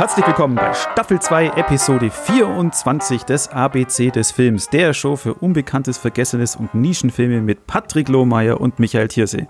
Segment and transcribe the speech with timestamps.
[0.00, 5.98] Herzlich willkommen bei Staffel 2, Episode 24 des ABC des Films, der Show für Unbekanntes,
[5.98, 9.46] Vergessenes und Nischenfilme mit Patrick Lohmeier und Michael Thiersee.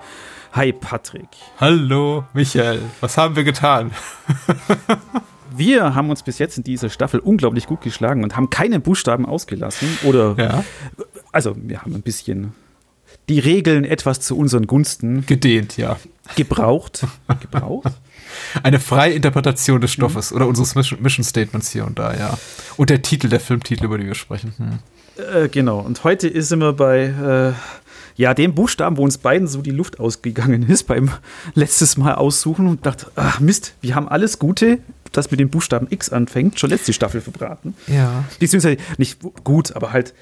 [0.53, 1.28] Hi Patrick.
[1.60, 3.92] Hallo Michael, was haben wir getan?
[5.56, 9.27] wir haben uns bis jetzt in dieser Staffel unglaublich gut geschlagen und haben keine Buchstaben
[9.27, 9.99] ausgelassen.
[10.03, 10.64] Oder, ja.
[11.31, 12.55] also wir haben ein bisschen
[13.28, 15.96] die Regeln etwas zu unseren Gunsten gedehnt, ja.
[16.34, 17.06] Gebraucht.
[17.41, 17.92] Gebraucht?
[18.62, 20.37] Eine freie Interpretation des Stoffes mhm.
[20.37, 22.39] oder unseres Mission, Statements hier und da, ja.
[22.77, 24.55] Und der Titel, der Filmtitel, über den wir sprechen.
[24.56, 24.79] Hm.
[25.45, 25.80] Äh, genau.
[25.80, 27.53] Und heute sind wir bei äh,
[28.16, 31.11] ja, dem Buchstaben, wo uns beiden so die Luft ausgegangen ist beim
[31.55, 34.78] letztes Mal aussuchen und dachte, ach Mist, wir haben alles Gute,
[35.12, 37.75] das mit dem Buchstaben X anfängt, schon letzte Staffel verbraten.
[37.87, 38.25] Ja.
[38.39, 40.15] Beziehungsweise nicht gut, aber halt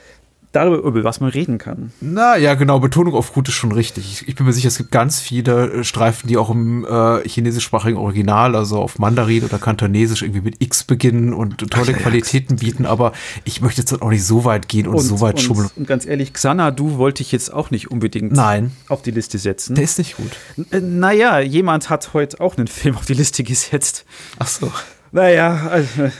[0.52, 1.93] darüber, über was man reden kann.
[2.01, 4.05] Na ja, genau, Betonung auf gut ist schon richtig.
[4.23, 7.29] Ich, ich bin mir sicher, es gibt ganz viele äh, Streifen, die auch im äh,
[7.29, 12.56] chinesischsprachigen Original, also auf Mandarin oder Kantonesisch irgendwie mit X beginnen und tolle Ach, Qualitäten
[12.56, 12.64] ja.
[12.64, 13.12] bieten, aber
[13.45, 15.70] ich möchte jetzt auch nicht so weit gehen und, und so weit und, schummeln.
[15.77, 18.72] Und ganz ehrlich, Xanadu wollte ich jetzt auch nicht unbedingt Nein.
[18.89, 19.75] auf die Liste setzen.
[19.75, 20.31] Der ist nicht gut.
[20.70, 24.05] N naja, jemand hat heute auch einen Film auf die Liste gesetzt.
[24.39, 24.72] Ach so.
[25.11, 26.11] Naja, also,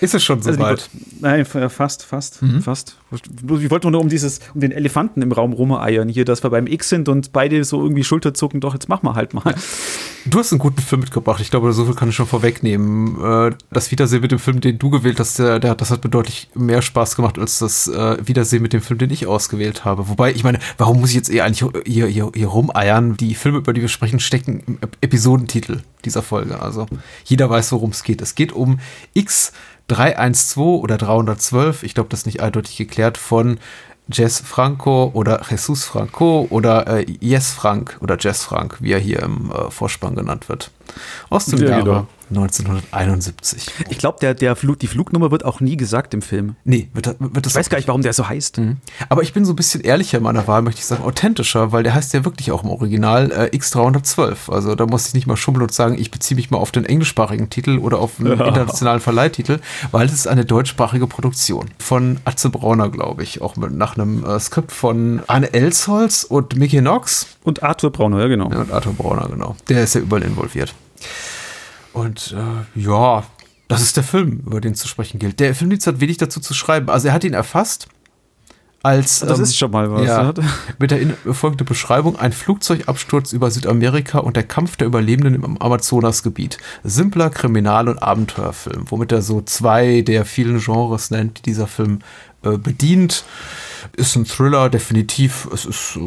[0.00, 0.60] ist es schon soweit?
[0.60, 0.86] Also
[1.20, 2.62] nein, fast, fast, mhm.
[2.62, 2.96] fast.
[3.12, 6.66] Ich wollte nur um dieses, um den Elefanten im Raum rumeiern hier, dass wir beim
[6.66, 9.54] X sind und beide so irgendwie Schulterzucken, doch, jetzt machen wir halt mal.
[10.24, 11.40] Du hast einen guten Film mitgebracht.
[11.40, 13.16] Ich glaube, so viel kann ich schon vorwegnehmen.
[13.22, 16.10] Äh, das Wiedersehen mit dem Film, den du gewählt hast, der, der, das hat mir
[16.10, 20.08] deutlich mehr Spaß gemacht als das äh, Wiedersehen mit dem Film, den ich ausgewählt habe.
[20.08, 23.16] Wobei, ich meine, warum muss ich jetzt eher eigentlich hier, hier, hier rumeiern?
[23.16, 26.60] Die Filme, über die wir sprechen, stecken im Episodentitel dieser Folge.
[26.60, 26.86] Also
[27.24, 28.22] jeder weiß, worum es geht.
[28.22, 28.78] Es geht um
[29.14, 29.52] X
[29.88, 33.58] 312 oder 312, ich glaube, das ist nicht eindeutig geklärt, von
[34.08, 39.20] Jess Franco oder Jesus Franco oder äh, Yes Frank oder Jess Frank, wie er hier
[39.22, 40.70] im äh, Vorspann genannt wird.
[41.30, 42.06] Aus dem ja, Jahre genau.
[42.32, 43.66] 1971.
[43.90, 46.56] Ich glaube, der, der Flug, die Flugnummer wird auch nie gesagt im Film.
[46.64, 48.58] Nee, wird, wird das Ich weiß gar nicht, warum der so heißt.
[48.58, 48.78] Mhm.
[49.08, 51.82] Aber ich bin so ein bisschen ehrlicher in meiner Wahl, möchte ich sagen, authentischer, weil
[51.82, 54.50] der heißt ja wirklich auch im Original äh, X312.
[54.50, 56.84] Also da muss ich nicht mal schummeln und sagen, ich beziehe mich mal auf den
[56.84, 58.46] englischsprachigen Titel oder auf einen ja.
[58.46, 63.72] internationalen Verleihtitel, weil es ist eine deutschsprachige Produktion von Atze Brauner, glaube ich, auch mit,
[63.72, 67.26] nach einem äh, Skript von Arne Elsholz und Mickey Knox.
[67.44, 68.50] Und Arthur Brauner, ja genau.
[68.50, 69.56] Ja, und Arthur Brauner, genau.
[69.68, 70.74] Der ist ja überall involviert.
[71.92, 73.24] Und äh, ja,
[73.68, 75.40] das ist der Film, über den zu sprechen gilt.
[75.40, 76.90] Der Filmdienst hat wenig dazu zu schreiben.
[76.90, 77.88] Also er hat ihn erfasst
[78.82, 80.06] als das ähm, ist schon mal was.
[80.06, 80.32] Ja,
[80.78, 80.98] mit der
[81.32, 86.58] folgenden Beschreibung: Ein Flugzeugabsturz über Südamerika und der Kampf der Überlebenden im Amazonasgebiet.
[86.82, 92.00] Simpler Kriminal- und Abenteuerfilm, womit er so zwei der vielen Genres nennt, die dieser Film
[92.42, 93.24] äh, bedient.
[93.96, 95.48] Ist ein Thriller, definitiv.
[95.52, 96.00] Es ist äh,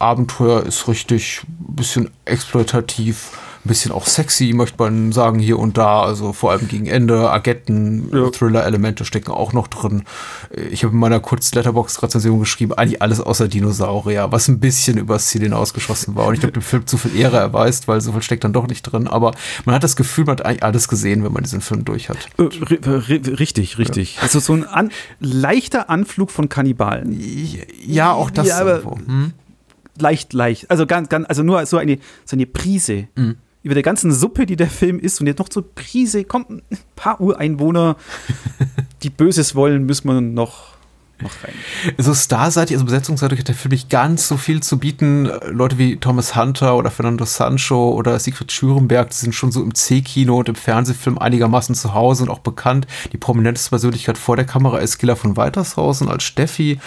[0.00, 3.30] Abenteuer, ist richtig, ein bisschen exploitativ
[3.66, 6.02] ein bisschen auch sexy, möchte man sagen, hier und da.
[6.02, 7.30] Also vor allem gegen Ende.
[7.30, 8.30] Agetten, ja.
[8.30, 10.04] Thriller-Elemente stecken auch noch drin.
[10.70, 15.42] Ich habe in meiner Kurz-Letterbox-Rezension geschrieben, eigentlich alles außer Dinosaurier, was ein bisschen übers Ziel
[15.42, 16.26] hinausgeschossen war.
[16.26, 18.68] Und ich glaube, dem Film zu viel Ehre erweist, weil so viel steckt dann doch
[18.68, 19.08] nicht drin.
[19.08, 19.32] Aber
[19.64, 22.18] man hat das Gefühl, man hat eigentlich alles gesehen, wenn man diesen Film durch hat.
[22.38, 24.16] Äh, richtig, richtig.
[24.16, 24.22] Ja.
[24.22, 27.20] Also so ein an leichter Anflug von Kannibalen.
[27.84, 28.46] Ja, auch das.
[28.46, 29.32] Ja, hm?
[29.98, 30.70] leicht, leicht.
[30.70, 33.08] Also ganz, ganz, also nur so eine, so eine Prise.
[33.16, 36.50] Mhm über der ganzen Suppe, die der Film ist und jetzt noch zur Prise, kommt
[36.50, 36.62] ein
[36.94, 37.96] paar Ureinwohner,
[39.02, 40.75] die Böses wollen, müssen wir noch
[41.20, 41.54] noch rein.
[41.98, 45.30] So starseitig, also besetzungsseitig hat der Film nicht ganz so viel zu bieten.
[45.48, 49.74] Leute wie Thomas Hunter oder Fernando Sancho oder Siegfried Schürenberg, die sind schon so im
[49.74, 52.86] C-Kino und im Fernsehfilm einigermaßen zu Hause und auch bekannt.
[53.12, 56.78] Die prominenteste Persönlichkeit vor der Kamera ist Gilla von Weitershausen als Steffi,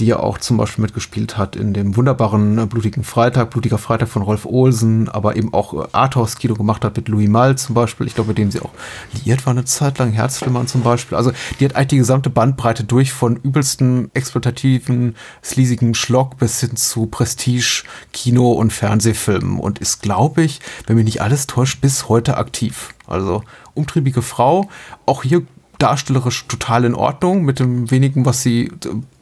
[0.00, 4.08] die ja auch zum Beispiel mitgespielt hat in dem wunderbaren äh, Blutigen Freitag, Blutiger Freitag
[4.08, 8.06] von Rolf Olsen, aber eben auch äh, Arthouse-Kino gemacht hat mit Louis Malle zum Beispiel.
[8.06, 8.72] Ich glaube, mit dem sie auch
[9.12, 11.16] liiert war eine Zeit lang, Herzflimmern zum Beispiel.
[11.16, 16.60] Also die hat eigentlich die gesamte Bandbreite durch von übelst übelsten exploitativen, sleasigen Schlock bis
[16.60, 21.80] hin zu Prestige, Kino und Fernsehfilmen und ist, glaube ich, wenn mich nicht alles täuscht,
[21.80, 22.94] bis heute aktiv.
[23.06, 23.42] Also
[23.74, 24.68] umtriebige Frau,
[25.06, 25.42] auch hier
[25.78, 27.44] darstellerisch total in Ordnung.
[27.44, 28.70] Mit dem wenigen, was sie,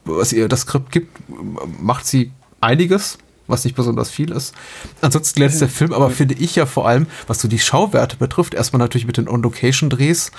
[0.04, 1.18] was ihr das Skript gibt,
[1.80, 4.54] macht sie einiges, was nicht besonders viel ist.
[5.00, 8.54] Ansonsten glänzt der Film, aber finde ich ja vor allem, was so die Schauwerte betrifft,
[8.54, 10.30] erstmal natürlich mit den On-Location-Drehs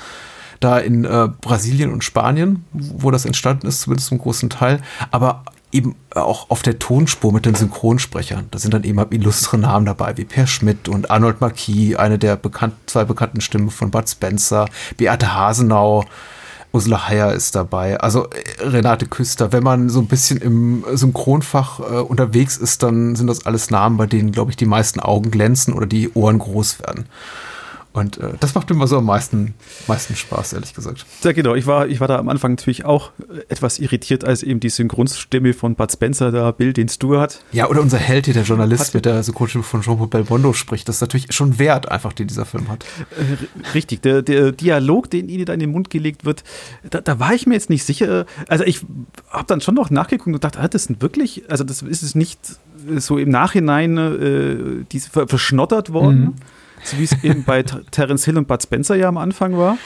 [0.64, 4.82] da in äh, Brasilien und Spanien, wo das entstanden ist, zumindest zum großen Teil,
[5.12, 8.48] aber eben auch auf der Tonspur mit den Synchronsprechern.
[8.52, 12.36] Da sind dann eben illustre Namen dabei, wie Per Schmidt und Arnold Marquis, eine der
[12.36, 14.68] bekannt, zwei bekannten Stimmen von Bud Spencer,
[14.98, 16.06] Beate Hasenau,
[16.72, 19.52] Ursula Heyer ist dabei, also äh, Renate Küster.
[19.52, 23.98] Wenn man so ein bisschen im Synchronfach äh, unterwegs ist, dann sind das alles Namen,
[23.98, 27.06] bei denen, glaube ich, die meisten Augen glänzen oder die Ohren groß werden.
[27.94, 29.54] Und äh, das macht mir immer so am meisten,
[29.86, 31.06] meisten Spaß, ehrlich gesagt.
[31.24, 31.54] Ja, genau.
[31.54, 33.12] Ich war, ich war da am Anfang natürlich auch
[33.50, 37.44] etwas irritiert, als eben die Synchronstimme von Bud Spencer da, Bill, den Stu hat.
[37.52, 40.90] Ja, oder unser Held hier, der Journalist hat, mit der Synchronstimme von Jean-Paul Belmondo spricht.
[40.90, 42.84] Das ist natürlich schon wert, einfach, den dieser Film hat.
[43.12, 44.02] Äh, richtig.
[44.02, 46.44] Der, der Dialog, den ihnen da in den Mund gelegt wird,
[46.90, 48.26] da, da war ich mir jetzt nicht sicher.
[48.48, 48.82] Also ich
[49.30, 52.16] habe dann schon noch nachgeguckt und dachte, ah, das sind wirklich, also das ist es
[52.16, 52.40] nicht
[52.98, 56.20] so im Nachhinein äh, die, verschnottert worden.
[56.20, 56.34] Mhm
[56.84, 59.78] so wie es eben bei Terence Hill und Bud Spencer ja am Anfang war.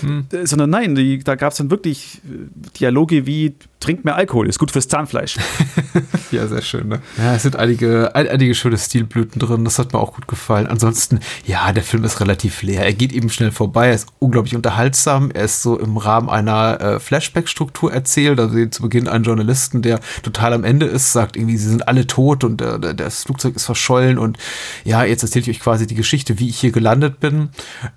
[0.00, 0.26] Hm.
[0.32, 4.48] Äh, sondern nein, die, da gab es dann wirklich äh, Dialoge wie trinkt mehr Alkohol,
[4.48, 5.36] ist gut fürs Zahnfleisch.
[6.30, 6.88] ja, sehr schön.
[6.88, 7.02] Ne?
[7.18, 10.66] Ja, es sind einige, einige schöne Stilblüten drin, das hat mir auch gut gefallen.
[10.66, 12.84] Ansonsten, ja, der Film ist relativ leer.
[12.84, 16.80] Er geht eben schnell vorbei, er ist unglaublich unterhaltsam, er ist so im Rahmen einer
[16.80, 18.38] äh, Flashback-Struktur erzählt.
[18.38, 22.06] Also zu Beginn einen Journalisten, der total am Ende ist, sagt irgendwie, sie sind alle
[22.06, 24.38] tot und äh, das Flugzeug ist verschollen und
[24.84, 27.50] ja, jetzt erzähle ich euch quasi die Geschichte, wie ich hier gelandet bin,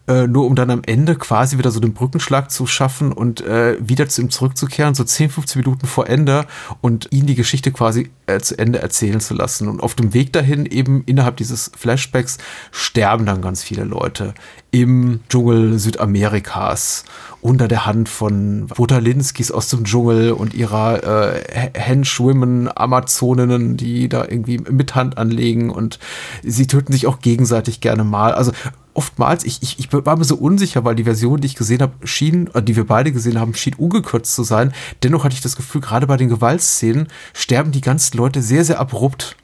[0.08, 3.78] äh, nur um dann am Ende quasi wieder so den Brückenschlag zu schaffen und äh,
[3.80, 6.46] wieder zu ihm zurückzukehren, so 10, 15 Minuten Minuten vor Ende
[6.82, 9.68] und ihn die Geschichte quasi äh, zu Ende erzählen zu lassen.
[9.68, 12.38] Und auf dem Weg dahin eben innerhalb dieses Flashbacks
[12.72, 14.34] sterben dann ganz viele Leute
[14.72, 17.06] im Dschungel Südamerikas
[17.42, 24.24] unter der Hand von Wotalinskis aus dem Dschungel und ihrer äh, Henchwomen, Amazoninnen, die da
[24.24, 26.00] irgendwie mit Hand anlegen und
[26.44, 28.34] sie töten sich auch gegenseitig gerne mal.
[28.34, 28.52] Also
[28.96, 31.94] oftmals, ich, ich, ich war mir so unsicher, weil die Version, die ich gesehen habe,
[32.06, 34.74] schien, äh, die wir beide gesehen haben, schien ungekürzt zu sein.
[35.04, 38.80] Dennoch hatte ich das Gefühl, gerade bei den Gewaltszenen sterben die ganzen Leute sehr, sehr
[38.80, 39.36] abrupt.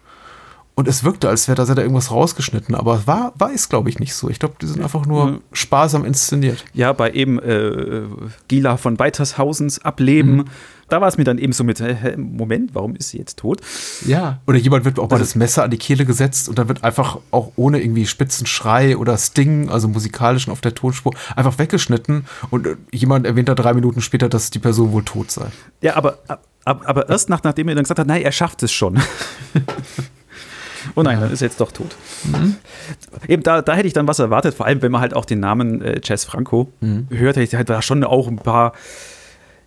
[0.73, 4.00] Und es wirkte, als wäre da, da irgendwas rausgeschnitten, aber war, war es, glaube ich,
[4.00, 4.29] nicht so.
[4.29, 5.39] Ich glaube, die sind einfach nur ja.
[5.51, 6.63] sparsam inszeniert.
[6.73, 8.03] Ja, bei eben äh,
[8.47, 10.38] Gila von Weitershausens Ableben.
[10.38, 10.45] Mhm
[10.91, 13.62] da war es mir dann eben so mit, hä, Moment, warum ist sie jetzt tot?
[14.06, 14.41] Ja.
[14.45, 17.17] Oder jemand wird auch mal das Messer an die Kehle gesetzt und dann wird einfach
[17.31, 22.75] auch ohne irgendwie Spitzenschrei oder Sting, also musikalischen auf der Tonspur, einfach weggeschnitten und äh,
[22.91, 25.45] jemand erwähnt da drei Minuten später, dass die Person wohl tot sei.
[25.81, 26.19] Ja, aber,
[26.65, 29.00] aber, aber erst nach, nachdem er dann gesagt hat, nein, er schafft es schon.
[30.95, 31.95] Oh nein, dann ist er jetzt doch tot.
[32.24, 32.56] Mhm.
[33.28, 35.39] Eben da, da hätte ich dann was erwartet, vor allem wenn man halt auch den
[35.39, 37.07] Namen äh, Jazz Franco mhm.
[37.10, 38.74] hört, hätte ich halt da schon auch ein paar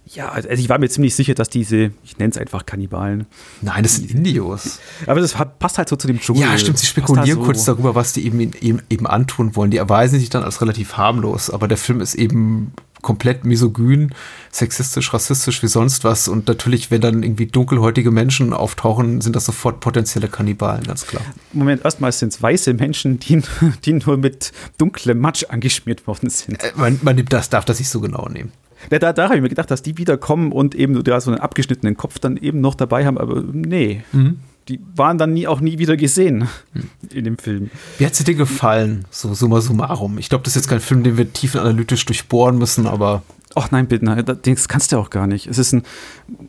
[0.06, 3.26] ja, also ich war mir ziemlich sicher, dass diese, ich nenne es einfach Kannibalen.
[3.62, 4.78] Nein, das sind Indios.
[5.06, 6.42] Aber das passt halt so zu dem Dschungel.
[6.42, 7.44] Ja, stimmt, sie spekulieren so.
[7.44, 9.70] kurz darüber, was die eben, eben, eben antun wollen.
[9.70, 14.10] Die erweisen sich dann als relativ harmlos, aber der Film ist eben komplett misogyn,
[14.50, 16.28] sexistisch, rassistisch wie sonst was.
[16.28, 21.22] Und natürlich, wenn dann irgendwie dunkelhäutige Menschen auftauchen, sind das sofort potenzielle Kannibalen, ganz klar.
[21.52, 23.42] Moment, erstmal sind es weiße Menschen, die,
[23.84, 26.62] die nur mit dunklem Matsch angeschmiert worden sind.
[26.62, 28.52] Äh, man, man nimmt das, darf das nicht so genau nehmen.
[28.90, 31.40] Ja, da, da habe ich mir gedacht, dass die wiederkommen und eben ja, so einen
[31.40, 34.02] abgeschnittenen Kopf dann eben noch dabei haben, aber nee.
[34.12, 34.40] Mhm.
[34.68, 36.90] Die waren dann nie, auch nie wieder gesehen mhm.
[37.12, 37.70] in dem Film.
[37.98, 40.18] Wie hat sie dir gefallen, so summa summarum?
[40.18, 43.22] Ich glaube, das ist jetzt kein Film, den wir tiefenanalytisch durchbohren müssen, aber
[43.56, 45.46] Ach nein, bitte, nein, das kannst du auch gar nicht.
[45.46, 45.84] Es ist ein,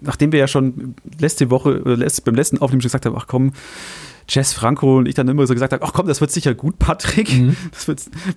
[0.02, 3.54] nachdem wir ja schon letzte Woche, beim letzten Aufnehmen schon gesagt haben, ach komm,
[4.28, 6.80] Jess Franco und ich dann immer so gesagt habe, ach komm, das wird sicher gut,
[6.80, 7.34] Patrick.
[7.34, 7.56] Mhm.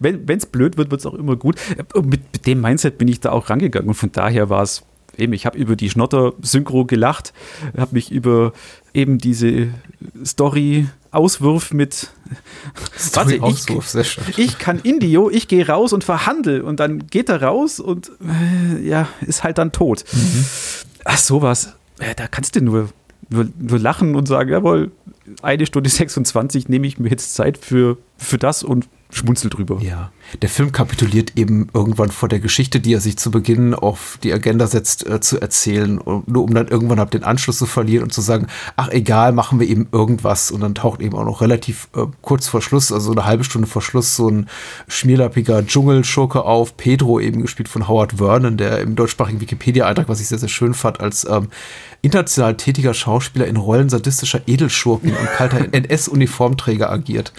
[0.00, 1.56] wenn es blöd wird, wird es auch immer gut.
[1.94, 4.82] Mit, mit, dem Mindset bin ich da auch rangegangen und von daher war es
[5.16, 7.32] eben, ich habe über die Schnotter-Synchro gelacht,
[7.76, 8.52] habe mich über
[8.94, 9.68] eben diese
[10.24, 12.10] Story Auswurf mit
[12.98, 14.24] Story warte, Auswurf, sehr schön.
[14.36, 18.86] ich kann Indio, ich gehe raus und verhandle und dann geht er raus und äh,
[18.86, 20.04] ja, ist halt dann tot.
[20.12, 20.44] Mhm.
[21.04, 22.90] Ach sowas, ja, da kannst du nur
[23.30, 24.90] nur, nur lachen und sagen, jawohl,
[25.42, 29.78] eine Stunde 26 nehme ich mir jetzt Zeit für, für das und schmunzel drüber.
[29.80, 30.12] Ja,
[30.42, 34.32] der Film kapituliert eben irgendwann vor der Geschichte, die er sich zu Beginn auf die
[34.32, 38.12] Agenda setzt, äh, zu erzählen, nur um dann irgendwann ab den Anschluss zu verlieren und
[38.12, 41.88] zu sagen, ach egal, machen wir eben irgendwas und dann taucht eben auch noch relativ
[41.96, 44.48] äh, kurz vor Schluss, also eine halbe Stunde vor Schluss, so ein
[44.88, 50.28] schmierlappiger Dschungelschurke auf, Pedro eben gespielt von Howard Vernon, der im deutschsprachigen Wikipedia-Eintrag, was ich
[50.28, 51.48] sehr, sehr schön fand, als ähm,
[52.02, 57.32] international tätiger Schauspieler in Rollen sadistischer Edelschurken und kalter NS-Uniformträger agiert.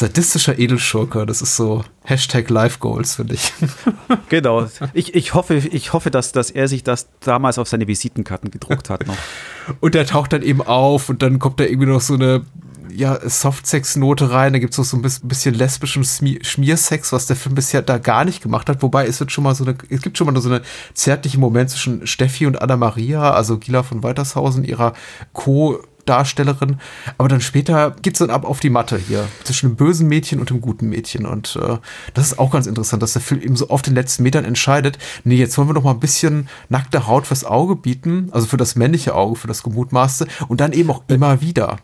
[0.00, 3.52] Sadistischer Edelschurke, das ist so Hashtag Life Goals, finde ich.
[4.30, 4.66] Genau.
[4.94, 8.88] Ich, ich, hoffe, ich hoffe dass, dass er sich das damals auf seine Visitenkarten gedruckt
[8.88, 9.16] hat noch.
[9.80, 12.44] Und der taucht dann eben auf und dann kommt da irgendwie noch so eine
[12.92, 14.52] ja, Softsex-Note rein.
[14.52, 18.24] Da gibt es auch so ein bisschen lesbischen Schmiersex, was der Film bisher da gar
[18.24, 18.82] nicht gemacht hat.
[18.82, 20.62] Wobei es wird schon mal so eine, es gibt schon mal so eine
[20.94, 24.94] zärtliche Moment zwischen Steffi und Anna Maria, also Gila von Weitershausen, ihrer
[25.32, 25.80] Co-
[26.10, 26.78] Darstellerin.
[27.18, 30.40] Aber dann später geht es dann ab auf die Matte hier zwischen dem bösen Mädchen
[30.40, 31.26] und dem guten Mädchen.
[31.26, 31.78] Und äh,
[32.14, 34.98] das ist auch ganz interessant, dass der Film eben so auf den letzten Metern entscheidet.
[35.24, 38.56] Nee, jetzt wollen wir doch mal ein bisschen nackte Haut fürs Auge bieten, also für
[38.56, 41.78] das männliche Auge, für das Gemutmaßte und dann eben auch immer wieder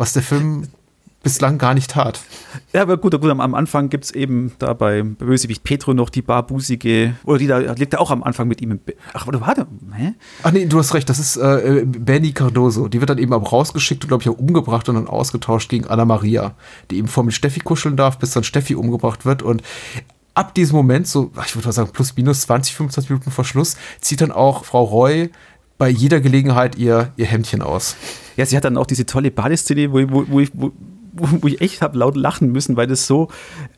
[0.00, 0.66] was der Film
[1.22, 2.20] bislang gar nicht tat.
[2.72, 6.22] Ja, aber gut, gut am Anfang gibt es eben da bei Bösewicht Petro noch die
[6.22, 8.96] barbusige, oder die da liegt er auch am Anfang mit ihm im Bett.
[9.12, 10.14] Ach, warte, hä?
[10.42, 12.88] Ach nee, du hast recht, das ist äh, Benny Cardoso.
[12.88, 15.86] Die wird dann eben auch rausgeschickt und, glaube ich, auch umgebracht und dann ausgetauscht gegen
[15.86, 16.54] Anna Maria,
[16.90, 19.62] die eben vor mit Steffi kuscheln darf, bis dann Steffi umgebracht wird und
[20.34, 23.76] ab diesem Moment, so, ich würde mal sagen, plus minus 20, 25 Minuten vor Schluss,
[24.00, 25.30] zieht dann auch Frau Roy
[25.76, 27.96] bei jeder Gelegenheit ihr, ihr Hemdchen aus.
[28.36, 30.72] Ja, sie hat dann auch diese tolle Badeszene, wo, wo, wo, wo,
[31.12, 33.28] wo ich echt habe laut lachen müssen, weil das so,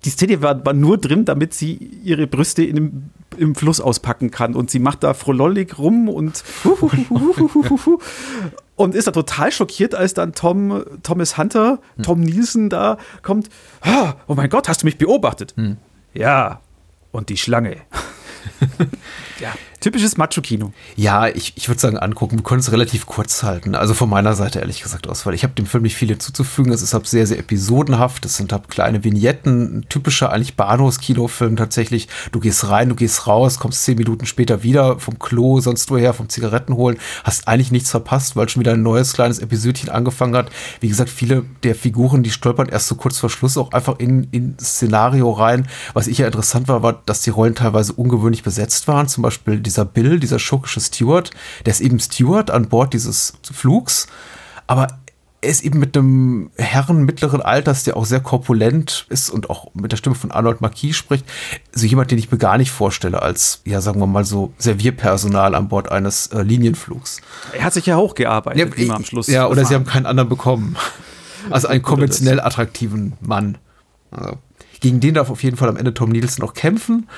[0.04, 1.74] die Szene war, war nur drin, damit sie
[2.04, 6.44] ihre Brüste in dem, im Fluss auspacken kann und sie macht da frohlollig rum und
[8.76, 13.48] und ist da total schockiert, als dann Tom, Thomas Hunter, Tom Nielsen da kommt,
[14.26, 15.54] oh mein Gott, hast du mich beobachtet?
[15.56, 15.76] Hm.
[16.14, 16.60] Ja,
[17.10, 17.76] und die Schlange.
[19.40, 20.72] ja, typisches Macho-Kino.
[20.96, 22.38] Ja, ich, ich würde sagen, angucken.
[22.38, 23.74] Wir können es relativ kurz halten.
[23.74, 26.72] Also von meiner Seite ehrlich gesagt aus, weil ich habe dem Film nicht viel hinzuzufügen.
[26.72, 28.24] Es ist halt sehr, sehr episodenhaft.
[28.24, 29.78] Es sind halt kleine Vignetten.
[29.78, 32.08] Ein typischer eigentlich Bahnhofs-Kinofilm tatsächlich.
[32.30, 36.14] Du gehst rein, du gehst raus, kommst zehn Minuten später wieder vom Klo, sonst woher,
[36.14, 36.98] vom Zigaretten holen.
[37.24, 40.50] Hast eigentlich nichts verpasst, weil schon wieder ein neues kleines Episodchen angefangen hat.
[40.80, 44.28] Wie gesagt, viele der Figuren, die stolpern erst so kurz vor Schluss auch einfach in,
[44.30, 45.66] in Szenario rein.
[45.92, 49.08] Was ich ja interessant war, war, dass die Rollen teilweise ungewöhnlich besetzt waren.
[49.08, 51.30] Zum Beispiel die dieser Bill, dieser schurkische Steward,
[51.64, 54.06] der ist eben Steward an Bord dieses Flugs,
[54.66, 54.98] aber
[55.40, 59.74] er ist eben mit einem Herren mittleren Alters, der auch sehr korpulent ist und auch
[59.74, 61.24] mit der Stimme von Arnold Marquis spricht.
[61.72, 65.56] So jemand, den ich mir gar nicht vorstelle als, ja, sagen wir mal so, Servierpersonal
[65.56, 67.20] an Bord eines äh, Linienflugs.
[67.52, 69.26] Er hat sich ja hochgearbeitet, ja, man am Schluss.
[69.26, 70.76] Ja, oder sie haben keinen anderen bekommen.
[71.50, 73.58] Also einen konventionell attraktiven Mann.
[74.12, 74.38] Also,
[74.78, 77.08] gegen den darf auf jeden Fall am Ende Tom Nielsen noch kämpfen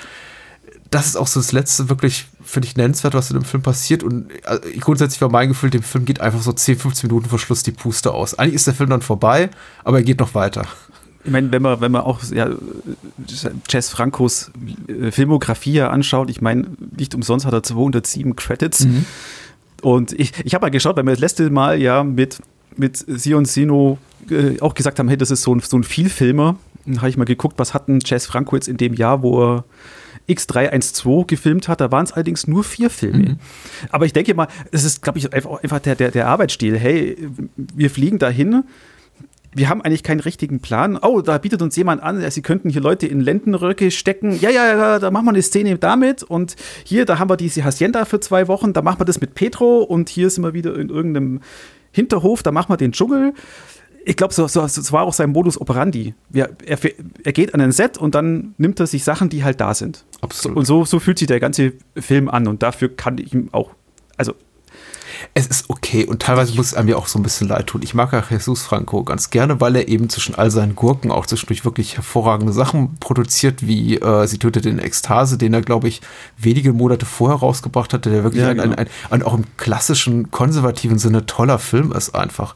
[0.94, 4.04] das ist auch so das letzte wirklich, finde ich, nennenswert, was in dem Film passiert.
[4.04, 7.40] Und also, grundsätzlich war mein Gefühl, dem Film geht einfach so 10, 15 Minuten vor
[7.40, 8.38] Schluss die Puste aus.
[8.38, 9.50] Eigentlich ist der Film dann vorbei,
[9.82, 10.66] aber er geht noch weiter.
[11.24, 12.48] Ich meine, wenn man, wenn man auch ja,
[13.68, 14.52] Jess Francos
[14.86, 18.84] äh, Filmografie anschaut, ich meine, nicht umsonst hat er 207 Credits.
[18.84, 19.04] Mhm.
[19.82, 22.40] Und ich, ich habe mal geschaut, weil wir das letzte Mal ja mit,
[22.76, 23.98] mit Sion Sino
[24.30, 26.56] äh, auch gesagt haben, hey, das ist so ein, so ein Vielfilmer.
[26.86, 29.42] Dann habe ich mal geguckt, was hat denn Jess Franco jetzt in dem Jahr, wo
[29.42, 29.64] er
[30.28, 31.80] X312 gefilmt hat.
[31.80, 33.30] Da waren es allerdings nur vier Filme.
[33.30, 33.36] Mhm.
[33.90, 36.78] Aber ich denke mal, es ist, glaube ich, einfach der, der, der Arbeitsstil.
[36.78, 37.16] Hey,
[37.56, 38.64] wir fliegen dahin
[39.54, 40.98] wir haben eigentlich keinen richtigen Plan.
[41.00, 44.38] Oh, da bietet uns jemand an, sie könnten hier Leute in Lendenröcke stecken.
[44.40, 46.22] Ja, ja, ja, da machen wir eine Szene damit.
[46.22, 48.72] Und hier, da haben wir diese Hacienda für zwei Wochen.
[48.72, 49.82] Da machen wir das mit Petro.
[49.82, 51.40] Und hier sind wir wieder in irgendeinem
[51.92, 52.42] Hinterhof.
[52.42, 53.32] Da machen wir den Dschungel
[54.04, 56.14] ich glaube, so, so, so war auch sein Modus operandi.
[56.32, 56.78] Er, er,
[57.24, 60.04] er, geht an ein Set und dann nimmt er sich Sachen, die halt da sind.
[60.20, 60.56] Absolut.
[60.58, 63.70] Und so, so fühlt sich der ganze Film an und dafür kann ich ihm auch,
[64.16, 64.34] also
[65.32, 67.82] es ist okay und teilweise muss es einem ja auch so ein bisschen leid tun.
[67.82, 71.26] Ich mag ja Jesus Franco ganz gerne, weil er eben zwischen all seinen Gurken auch
[71.26, 76.02] zwischendurch wirklich hervorragende Sachen produziert, wie äh, Sie tötet in Ekstase, den er, glaube ich,
[76.36, 78.64] wenige Monate vorher rausgebracht hatte, der wirklich ja, genau.
[78.64, 82.54] ein, ein, ein, auch im klassischen, konservativen Sinne toller Film ist einfach.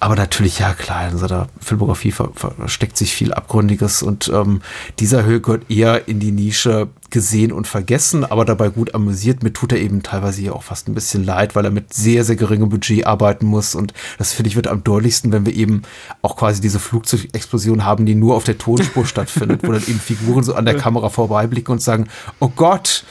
[0.00, 4.62] Aber natürlich, ja klar, in seiner Filmografie versteckt sich viel Abgründiges und ähm,
[5.00, 9.42] dieser Höhe gehört eher in die Nische gesehen und vergessen, aber dabei gut amüsiert.
[9.42, 12.24] Mir tut er eben teilweise hier auch fast ein bisschen leid, weil er mit sehr,
[12.24, 15.82] sehr geringem Budget arbeiten muss und das finde ich wird am deutlichsten, wenn wir eben
[16.22, 20.44] auch quasi diese Flugzeugexplosion haben, die nur auf der Tonspur stattfindet, wo dann eben Figuren
[20.44, 22.06] so an der Kamera vorbeiblicken und sagen,
[22.38, 23.04] oh Gott,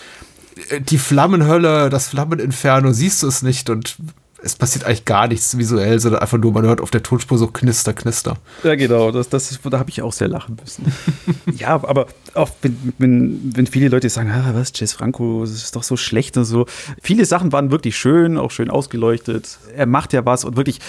[0.79, 3.98] die Flammenhölle, das Flammeninferno, siehst du es nicht und
[4.44, 7.48] es passiert eigentlich gar nichts visuell, sondern einfach nur, man hört auf der Tonspur so
[7.48, 8.38] knister, knister.
[8.63, 10.94] Ja, genau, das, das ist, da habe ich auch sehr lachen müssen.
[11.58, 15.75] ja, aber auch wenn, wenn, wenn viele Leute sagen, ah, was, Jess Franco, das ist
[15.75, 16.67] doch so schlecht und so.
[17.01, 19.58] Viele Sachen waren wirklich schön, auch schön ausgeleuchtet.
[19.75, 20.79] Er macht ja was und wirklich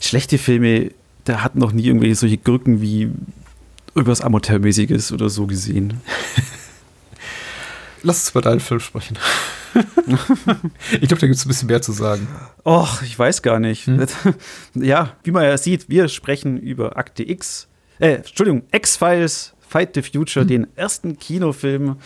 [0.00, 0.90] schlechte Filme,
[1.28, 3.10] der hat noch nie irgendwelche solche Gürken wie
[3.94, 6.00] irgendwas Amateurmäßiges oder so gesehen.
[8.02, 9.16] Lass uns über deinen Film sprechen.
[10.92, 12.26] ich glaube, da gibt es ein bisschen mehr zu sagen.
[12.64, 13.86] Och, ich weiß gar nicht.
[13.86, 14.06] Hm?
[14.74, 17.68] Ja, wie man ja sieht, wir sprechen über Akte X,
[17.98, 20.48] äh, Entschuldigung, X-Files, Fight the Future, hm?
[20.48, 21.96] den ersten Kinofilm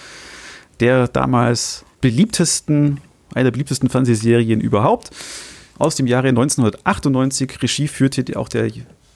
[0.81, 3.01] der damals beliebtesten,
[3.35, 5.11] einer der beliebtesten Fernsehserien überhaupt.
[5.79, 7.63] Aus dem Jahre 1998.
[7.63, 8.71] Regie führte auch der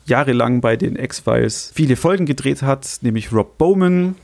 [0.07, 4.17] jahrelang bei den X-Files viele Folgen gedreht hat, nämlich Rob Bowman.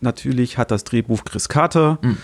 [0.00, 1.98] Natürlich hat das Drehbuch Chris Carter.
[2.00, 2.16] Mhm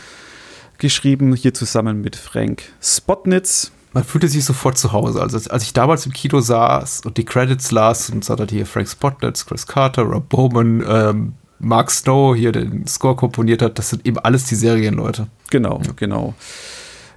[0.78, 3.72] geschrieben, hier zusammen mit Frank Spotnitz.
[3.92, 5.22] Man fühlte sich sofort zu Hause.
[5.22, 8.66] Also als ich damals im Kino saß und die Credits las und sah da hier
[8.66, 13.90] Frank Spotnitz, Chris Carter, Rob Bowman, ähm, Mark Snow hier den Score komponiert hat, das
[13.90, 15.28] sind eben alles die Serienleute.
[15.50, 15.92] Genau, ja.
[15.96, 16.34] genau.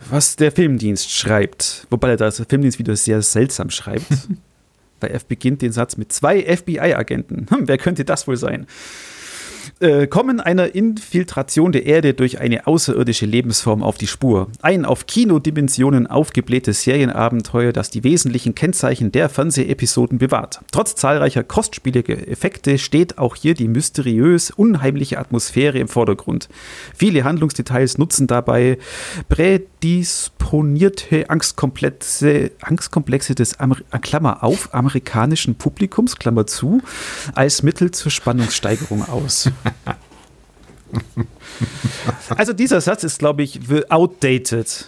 [0.09, 4.05] Was der Filmdienst schreibt, wobei der Filmdienst wieder sehr seltsam schreibt.
[4.99, 7.47] Bei F beginnt den Satz mit zwei FBI-Agenten.
[7.49, 8.67] Hm, wer könnte das wohl sein?
[9.79, 14.49] Äh, kommen einer Infiltration der Erde durch eine außerirdische Lebensform auf die Spur.
[14.61, 20.61] Ein auf Kinodimensionen aufgeblähtes Serienabenteuer, das die wesentlichen Kennzeichen der Fernsehepisoden bewahrt.
[20.71, 26.49] Trotz zahlreicher kostspieliger Effekte steht auch hier die mysteriös unheimliche Atmosphäre im Vordergrund.
[26.95, 28.77] Viele Handlungsdetails nutzen dabei
[29.79, 36.81] prädisponierte Angstkomplexe, Angstkomplexe des Amer Klammer auf amerikanischen Publikums, Klammer zu,
[37.33, 39.49] als Mittel zur Spannungssteigerung aus.
[42.35, 43.59] Also dieser Satz ist, glaube ich,
[43.89, 44.87] outdated.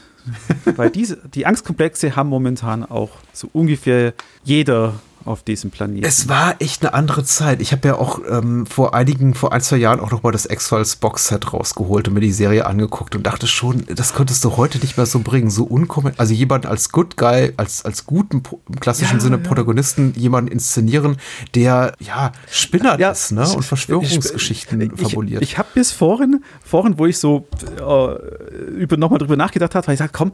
[0.75, 4.95] Weil diese, die Angstkomplexe haben momentan auch so ungefähr jeder
[5.25, 6.06] auf diesem Planeten.
[6.06, 7.62] Es war echt eine andere Zeit.
[7.62, 10.46] Ich habe ja auch ähm, vor einigen, vor ein, zwei Jahren auch noch mal das
[10.46, 14.80] X-Files Box-Set rausgeholt und mir die Serie angeguckt und dachte schon, das könntest du heute
[14.80, 15.50] nicht mehr so bringen.
[15.50, 19.44] So unkommen, also jemand als Good Guy, als, als guten, im klassischen ja, Sinne ja.
[19.44, 21.18] Protagonisten, jemanden inszenieren,
[21.56, 23.48] der, ja, Spinner ja, ist, ne?
[23.48, 25.42] Und Verschwörungsgeschichten ich, fabuliert.
[25.42, 27.48] Ich, ich habe bis vorhin, vorhin, wo ich so
[27.78, 30.32] äh, über, nochmal drüber nachgedacht habe, weil ich sage, komm,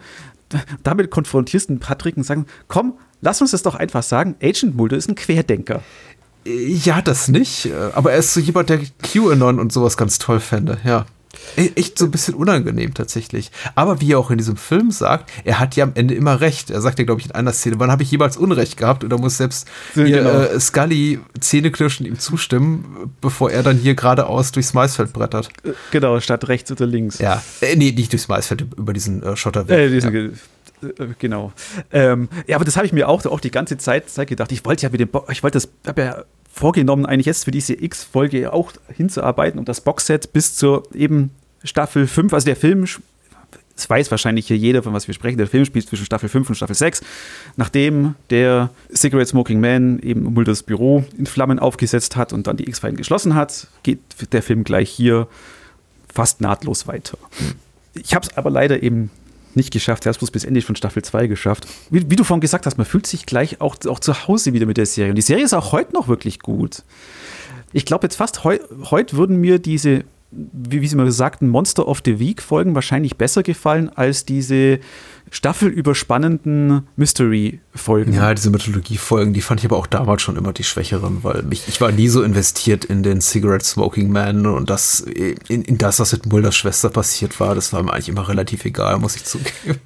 [0.84, 4.98] damit konfrontierst du Patrick und sagen, komm, lass uns das doch einfach sagen, Agent Mulder
[4.98, 5.82] ist ein Querdenker.
[6.46, 7.70] Ja, das nicht.
[7.94, 11.06] Aber er ist so jemand, der QAnon und sowas ganz toll fände, ja.
[11.56, 13.51] E, echt so ein bisschen unangenehm tatsächlich.
[13.75, 16.70] Aber wie er auch in diesem Film sagt, er hat ja am Ende immer recht.
[16.70, 19.03] Er sagt ja, glaube ich, in einer Szene, wann habe ich jemals Unrecht gehabt?
[19.03, 20.29] Oder muss selbst hier, genau.
[20.29, 25.50] äh, Scully Zähneknirschen ihm zustimmen, bevor er dann hier geradeaus durchs Maisfeld brettert.
[25.63, 27.20] Äh, genau, statt rechts oder links.
[27.20, 29.77] Ja, äh, nee, nicht durchs Maisfeld, über diesen äh, Schotterweg.
[29.77, 30.29] Äh, diesen ja.
[30.82, 31.51] Äh, genau.
[31.91, 34.51] Ähm, ja, aber das habe ich mir auch, auch die ganze Zeit, Zeit gedacht.
[34.51, 36.24] Ich wollte ja mit dem, Bo ich wollte das, habe ja
[36.57, 41.31] vorgenommen, eigentlich jetzt für diese X-Folge auch hinzuarbeiten und das Boxset bis zur eben
[41.63, 42.85] Staffel 5, also der Film,
[43.75, 46.49] das weiß wahrscheinlich hier jeder, von was wir sprechen, der Film spielt zwischen Staffel 5
[46.49, 47.01] und Staffel 6,
[47.55, 52.67] nachdem der Cigarette Smoking Man eben Mulders Büro in Flammen aufgesetzt hat und dann die
[52.67, 53.99] X-Files geschlossen hat, geht
[54.31, 55.27] der Film gleich hier
[56.11, 57.17] fast nahtlos weiter.
[57.93, 59.11] Ich habe es aber leider eben
[59.55, 60.05] nicht geschafft.
[60.05, 61.68] Er hat es bloß bis Ende von Staffel 2 geschafft.
[61.90, 64.66] Wie, wie, du vorhin gesagt hast, man fühlt sich gleich auch, auch zu Hause wieder
[64.66, 65.12] mit der Serie.
[65.12, 66.83] Und die Serie ist auch heute noch wirklich gut.
[67.74, 68.57] Ich glaube jetzt fast heu,
[68.92, 73.18] heute würden mir diese, wie, wie Sie mal sagten, Monster of the Week Folgen wahrscheinlich
[73.18, 74.79] besser gefallen als diese
[75.31, 78.13] staffelüberspannenden Mystery-Folgen.
[78.13, 81.63] Ja, diese Mythologie-Folgen, die fand ich aber auch damals schon immer die schwächeren, weil mich,
[81.68, 86.00] ich war nie so investiert in den Cigarette Smoking Man und das, in, in das,
[86.00, 89.25] was mit Mulders Schwester passiert war, das war mir eigentlich immer relativ egal, muss ich
[89.25, 89.79] zugeben.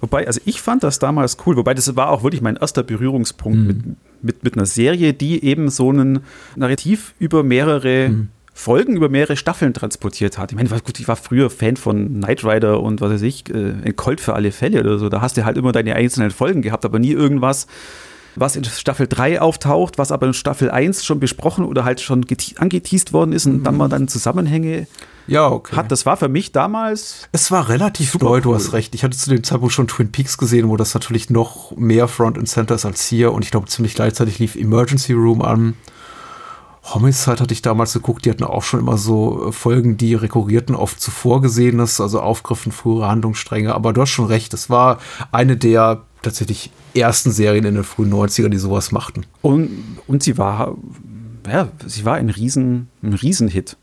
[0.00, 3.58] Wobei, also ich fand das damals cool, wobei das war auch wirklich mein erster Berührungspunkt
[3.58, 3.66] mhm.
[3.66, 3.84] mit,
[4.22, 6.20] mit, mit einer Serie, die eben so ein
[6.54, 8.28] Narrativ über mehrere mhm
[8.60, 10.52] Folgen über mehrere Staffeln transportiert hat.
[10.52, 13.72] Ich meine, gut, ich war früher Fan von Knight Rider und was weiß ich, äh,
[13.84, 15.08] ein Colt für alle Fälle oder so.
[15.08, 17.66] Da hast du halt immer deine einzelnen Folgen gehabt, aber nie irgendwas,
[18.36, 22.26] was in Staffel 3 auftaucht, was aber in Staffel 1 schon besprochen oder halt schon
[22.56, 23.64] angeteased worden ist und mhm.
[23.64, 24.86] dann mal dann Zusammenhänge
[25.26, 25.76] ja, okay.
[25.76, 25.90] hat.
[25.90, 27.28] Das war für mich damals.
[27.32, 28.40] Es war relativ neu, cool.
[28.42, 28.94] du hast recht.
[28.94, 32.36] Ich hatte zu dem Zeitpunkt schon Twin Peaks gesehen, wo das natürlich noch mehr Front
[32.36, 35.76] and Center ist als hier und ich glaube ziemlich gleichzeitig lief Emergency Room an.
[36.94, 40.74] Homicide hatte ich damals geguckt, die hatten auch schon immer so äh, Folgen, die rekurrierten
[40.74, 43.74] auf zuvor Gesehenes, also Aufgriffen frühere Handlungsstränge.
[43.74, 44.98] Aber du hast schon recht, es war
[45.32, 49.26] eine der tatsächlich ersten Serien in den frühen 90ern, die sowas machten.
[49.42, 49.70] Und,
[50.06, 50.76] und sie war,
[51.50, 53.76] ja, sie war ein Riesen, ein Riesenhit.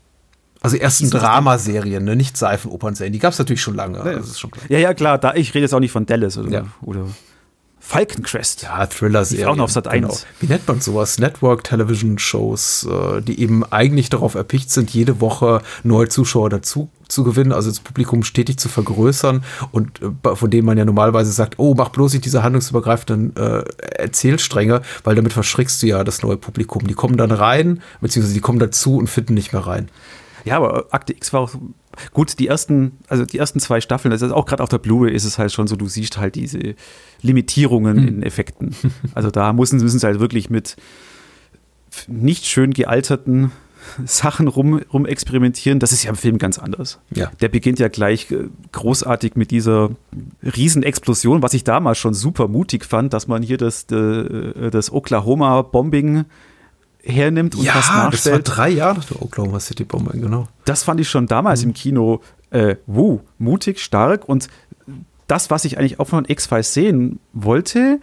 [0.60, 2.16] Also ersten Dramaserien, ne?
[2.16, 3.12] nicht Seifenopern-Serien.
[3.12, 3.98] Die gab es natürlich schon lange.
[3.98, 5.18] Ja, schon ja, ja, klar.
[5.18, 6.64] Da, ich rede jetzt auch nicht von Dallas oder, ja.
[6.82, 7.06] oder
[7.88, 8.64] Falcon Crest.
[8.64, 9.48] Ja, Thriller-Serie.
[9.48, 10.02] Auch noch auf Sat 1.
[10.02, 10.14] Genau.
[10.40, 11.18] Wie nennt man sowas?
[11.18, 17.50] Network-Television-Shows, äh, die eben eigentlich darauf erpicht sind, jede Woche neue Zuschauer dazu zu gewinnen,
[17.50, 21.72] also das Publikum stetig zu vergrößern und äh, von denen man ja normalerweise sagt, oh,
[21.74, 23.64] mach bloß nicht diese handlungsübergreifenden äh,
[23.96, 26.86] Erzählstränge, weil damit verschrickst du ja das neue Publikum.
[26.86, 29.88] Die kommen dann rein, beziehungsweise die kommen dazu und finden nicht mehr rein.
[30.44, 31.54] Ja, aber Akte X war auch
[32.12, 35.14] gut, die ersten, also die ersten zwei Staffeln, das ist auch gerade auf der Blu-ray
[35.14, 36.74] ist es halt schon so, du siehst halt diese
[37.22, 38.08] Limitierungen hm.
[38.08, 38.74] in Effekten.
[39.14, 40.76] Also da müssen, müssen sie halt wirklich mit
[42.06, 43.52] nicht schön gealterten
[44.04, 45.78] Sachen rum, rum experimentieren.
[45.78, 46.98] Das ist ja im Film ganz anders.
[47.14, 47.30] Ja.
[47.40, 49.90] Der beginnt ja gleich äh, großartig mit dieser
[50.42, 56.24] Riesenexplosion, was ich damals schon super mutig fand, dass man hier das, äh, das Oklahoma-Bombing
[57.08, 58.46] hernimmt und ja, das nachstellt.
[58.46, 60.48] das war drei Jahre nach der Oklahoma City Bombing, genau.
[60.64, 61.68] Das fand ich schon damals mhm.
[61.68, 64.48] im Kino äh, wuh, mutig, stark und
[65.26, 68.00] das, was ich eigentlich auch von X-Files sehen wollte,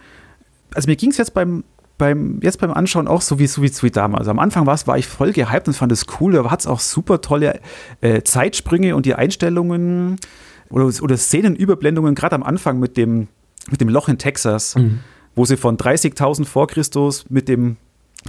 [0.74, 1.64] also mir ging es jetzt beim,
[1.98, 4.20] beim, jetzt beim Anschauen auch so wie, so wie, so wie damals.
[4.20, 6.80] Also am Anfang war ich voll gehypt und fand es cool, da hat es auch
[6.80, 7.60] super tolle
[8.00, 10.16] äh, Zeitsprünge und die Einstellungen
[10.70, 13.28] oder, oder Szenenüberblendungen, gerade am Anfang mit dem,
[13.70, 14.76] mit dem Loch in Texas.
[14.76, 15.00] Mhm
[15.36, 17.76] wo sie von 30.000 vor Christus mit dem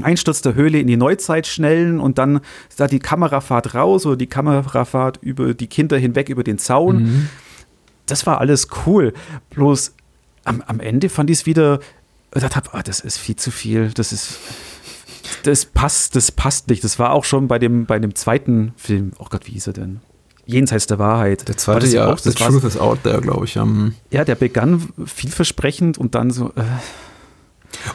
[0.03, 4.17] Einsturz der Höhle in die Neuzeit schnellen und dann ist da die Kamerafahrt raus oder
[4.17, 7.03] die Kamerafahrt über die Kinder hinweg über den Zaun.
[7.03, 7.29] Mhm.
[8.05, 9.13] Das war alles cool.
[9.49, 9.93] Bloß
[10.43, 11.79] am, am Ende fand ich es wieder,
[12.33, 13.91] ich dachte, oh, das ist viel zu viel.
[13.93, 14.39] Das ist,
[15.43, 16.83] das passt, das passt nicht.
[16.83, 19.11] Das war auch schon bei dem, bei dem zweiten Film.
[19.19, 19.99] Oh Gott, wie hieß er denn?
[20.45, 21.47] Jenseits der Wahrheit.
[21.47, 23.57] Der zweite, ja, auch, The Truth is Out There, glaube ich.
[23.57, 26.53] Um ja, der begann vielversprechend und dann so.
[26.55, 26.63] Äh,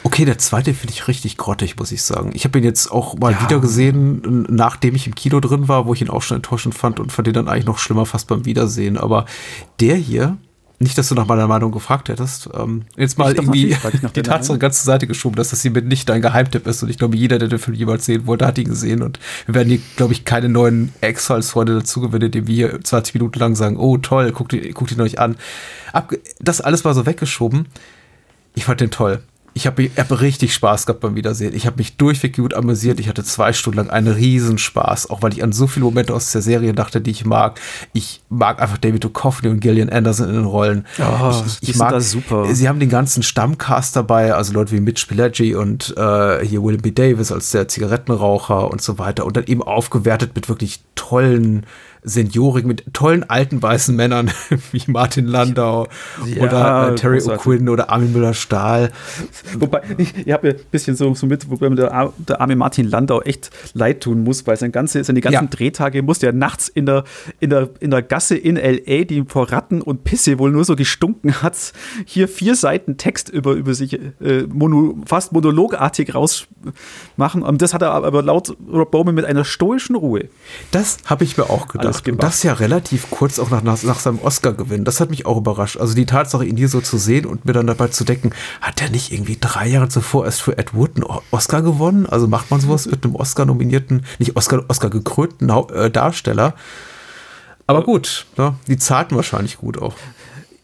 [0.03, 2.31] Okay, der zweite finde ich richtig grottig, muss ich sagen.
[2.33, 3.41] Ich habe ihn jetzt auch mal ja.
[3.41, 6.99] wieder gesehen, nachdem ich im Kino drin war, wo ich ihn auch schon enttäuschend fand
[6.99, 8.97] und fand ihn dann eigentlich noch schlimmer fast beim Wiedersehen.
[8.97, 9.25] Aber
[9.79, 10.37] der hier,
[10.79, 13.75] nicht, dass du nach meiner Meinung gefragt hättest, ähm, jetzt mal irgendwie
[14.15, 16.83] die Tatsache ganz zur Seite geschoben, dass das hier mit nicht dein Geheimtipp ist.
[16.83, 19.01] Und ich glaube, jeder, der den Film jemals sehen wollte, hat ihn gesehen.
[19.01, 23.15] Und wir werden hier, glaube ich, keine neuen X-Files-Freunde dazu gewinnen, indem wir hier 20
[23.15, 25.37] Minuten lang sagen, oh toll, guckt, guckt ihn euch an.
[25.93, 27.67] Ab, das alles mal so weggeschoben.
[28.55, 31.55] Ich fand den toll ich habe hab richtig Spaß gehabt beim Wiedersehen.
[31.55, 32.99] Ich habe mich durchweg gut amüsiert.
[32.99, 36.31] Ich hatte zwei Stunden lang einen Riesenspaß, auch weil ich an so viele Momente aus
[36.31, 37.59] der Serie dachte, die ich mag.
[37.93, 40.85] Ich mag einfach David Duchovny und Gillian Anderson in den Rollen.
[40.99, 42.53] Oh, ich, ich mag das super.
[42.53, 46.81] Sie haben den ganzen Stammcast dabei, also Leute wie Mitch Pileggi und äh, hier William
[46.81, 46.91] B.
[46.91, 49.25] Davis als der Zigarettenraucher und so weiter.
[49.25, 51.65] Und dann eben aufgewertet mit wirklich tollen
[52.03, 54.31] Seniorik mit tollen alten weißen Männern
[54.71, 55.87] wie Martin Landau
[56.25, 58.91] ja, oder äh, Terry O'Quinn oder Armin Müller-Stahl.
[59.57, 62.89] Wobei, ich, ich habe ein bisschen so, so mit, wobei mir der, der arme Martin
[62.89, 65.49] Landau echt leid tun muss, weil sein ganze, seine ganzen ja.
[65.49, 67.03] Drehtage musste er nachts in der,
[67.39, 70.75] in, der, in der Gasse in L.A., die vor Ratten und Pisse wohl nur so
[70.75, 71.73] gestunken hat,
[72.05, 77.43] hier vier Seiten Text über, über sich äh, mono, fast monologartig rausmachen.
[77.43, 80.29] Und das hat er aber laut Rob Bowman mit einer stoischen Ruhe.
[80.71, 82.23] Das habe ich mir auch gedacht gemacht.
[82.23, 84.85] Und das ja relativ kurz auch nach, nach, nach seinem Oscar-Gewinn.
[84.85, 85.77] Das hat mich auch überrascht.
[85.77, 88.81] Also die Tatsache, ihn hier so zu sehen und mir dann dabei zu denken, hat
[88.81, 92.07] er nicht irgendwie drei Jahre zuvor erst für Ed Wood einen Oscar gewonnen?
[92.07, 96.55] Also macht man sowas mit einem Oscar-nominierten, nicht Oscar, Oscar-gekrönten äh, Darsteller?
[97.67, 99.93] Aber gut, ja, die zahlten wahrscheinlich gut auch.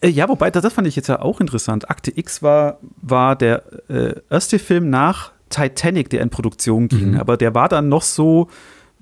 [0.01, 1.89] Äh, ja, wobei, das, das, fand ich jetzt ja auch interessant.
[1.89, 7.11] Akte X war, war der äh, erste Film nach Titanic, der in Produktion ging.
[7.11, 7.19] Mhm.
[7.19, 8.49] Aber der war dann noch so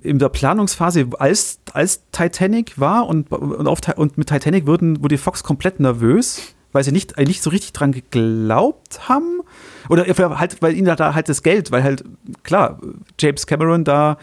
[0.07, 5.17] in der Planungsphase, als, als Titanic war und, und, auf, und mit Titanic wurden, wurde
[5.17, 9.41] Fox komplett nervös, weil sie nicht, nicht so richtig dran geglaubt haben.
[9.89, 10.05] Oder
[10.37, 12.03] halt, weil ihnen da halt das Geld, weil halt,
[12.43, 12.79] klar,
[13.19, 14.17] James Cameron da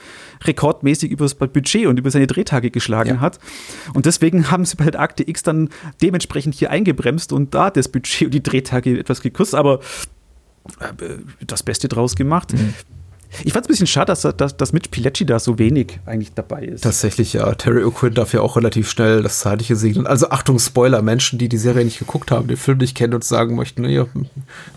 [0.44, 3.20] rekordmäßig über das Budget und über seine Drehtage geschlagen ja.
[3.20, 3.38] hat.
[3.94, 5.70] Und deswegen haben sie bei der Akte X dann
[6.02, 9.80] dementsprechend hier eingebremst und da das Budget und die Drehtage etwas gekürzt, aber
[10.80, 11.08] äh,
[11.46, 12.52] das Beste draus gemacht.
[12.52, 12.74] Mhm.
[13.42, 16.32] Ich fand es ein bisschen schade, dass, dass, dass Mitch Pilecki da so wenig eigentlich
[16.34, 16.82] dabei ist.
[16.82, 17.52] Tatsächlich, ja.
[17.54, 20.06] Terry O'Quinn darf ja auch relativ schnell das Zeitliche segnen.
[20.06, 23.24] Also Achtung, Spoiler, Menschen, die die Serie nicht geguckt haben, den Film nicht kennen und
[23.24, 24.04] sagen möchten, nee,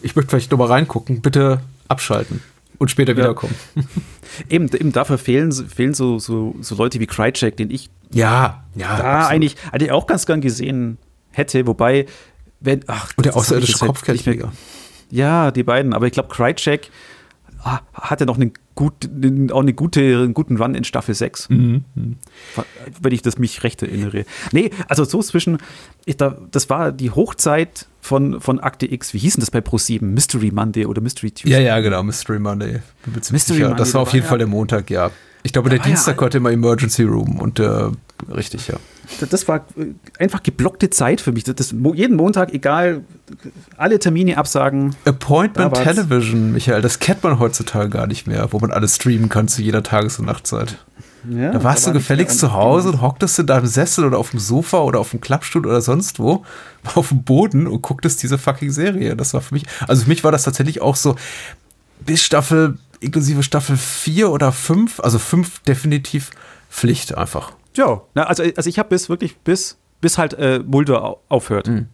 [0.02, 2.42] ich möchte vielleicht nochmal reingucken, bitte abschalten
[2.78, 3.18] und später ja.
[3.18, 3.56] wiederkommen.
[4.50, 8.98] eben, eben dafür fehlen, fehlen so, so, so Leute wie Krycek, den ich ja, ja,
[8.98, 10.98] da eigentlich, eigentlich auch ganz gern gesehen
[11.32, 12.06] hätte, wobei,
[12.60, 14.52] wenn, ach, und der außerirdische Kopfgeldjäger.
[15.10, 16.90] Ja, die beiden, aber ich glaube, Krycek
[17.94, 19.10] hatte noch einen, gut,
[19.52, 21.50] auch eine gute, einen guten Run in Staffel 6.
[21.50, 21.84] Mhm.
[23.02, 24.26] Wenn ich das mich recht erinnere.
[24.52, 25.58] Nee, also so zwischen,
[26.06, 29.14] ich, da, das war die Hochzeit von, von Akte X.
[29.14, 30.04] Wie hieß denn das bei Pro7?
[30.04, 31.52] Mystery Monday oder Mystery Tuesday?
[31.52, 32.82] Ja, ja, genau, Mystery Monday.
[33.32, 33.78] Mystery Monday.
[33.78, 35.12] Das war auf jeden Fall der Montag, ja.
[35.44, 37.90] Ich glaube, der Dienstag ja, hatte immer Emergency Room und äh,
[38.30, 38.76] richtig, ja.
[39.30, 41.44] Das war äh, einfach geblockte Zeit für mich.
[41.44, 43.02] Das, jeden Montag, egal,
[43.78, 44.96] alle Termine absagen.
[45.06, 49.48] Appointment Television, Michael, das kennt man heutzutage gar nicht mehr, wo man alles streamen kann
[49.48, 50.78] zu jeder Tages- und Nachtzeit.
[51.30, 54.40] Ja, da warst du gefälligst zu Hause und hocktest in deinem Sessel oder auf dem
[54.40, 56.46] Sofa oder auf dem Klappstuhl oder sonst wo
[56.96, 59.16] auf dem Boden und gucktest diese fucking Serie.
[59.16, 61.16] Das war für mich, also für mich war das tatsächlich auch so
[62.06, 66.32] bis Staffel inklusive Staffel 4 oder 5, also 5 definitiv
[66.70, 67.54] Pflicht einfach.
[67.78, 71.68] Ja, na, also, also ich habe bis wirklich bis, bis halt äh, Mulder aufhört.
[71.68, 71.88] Mhm.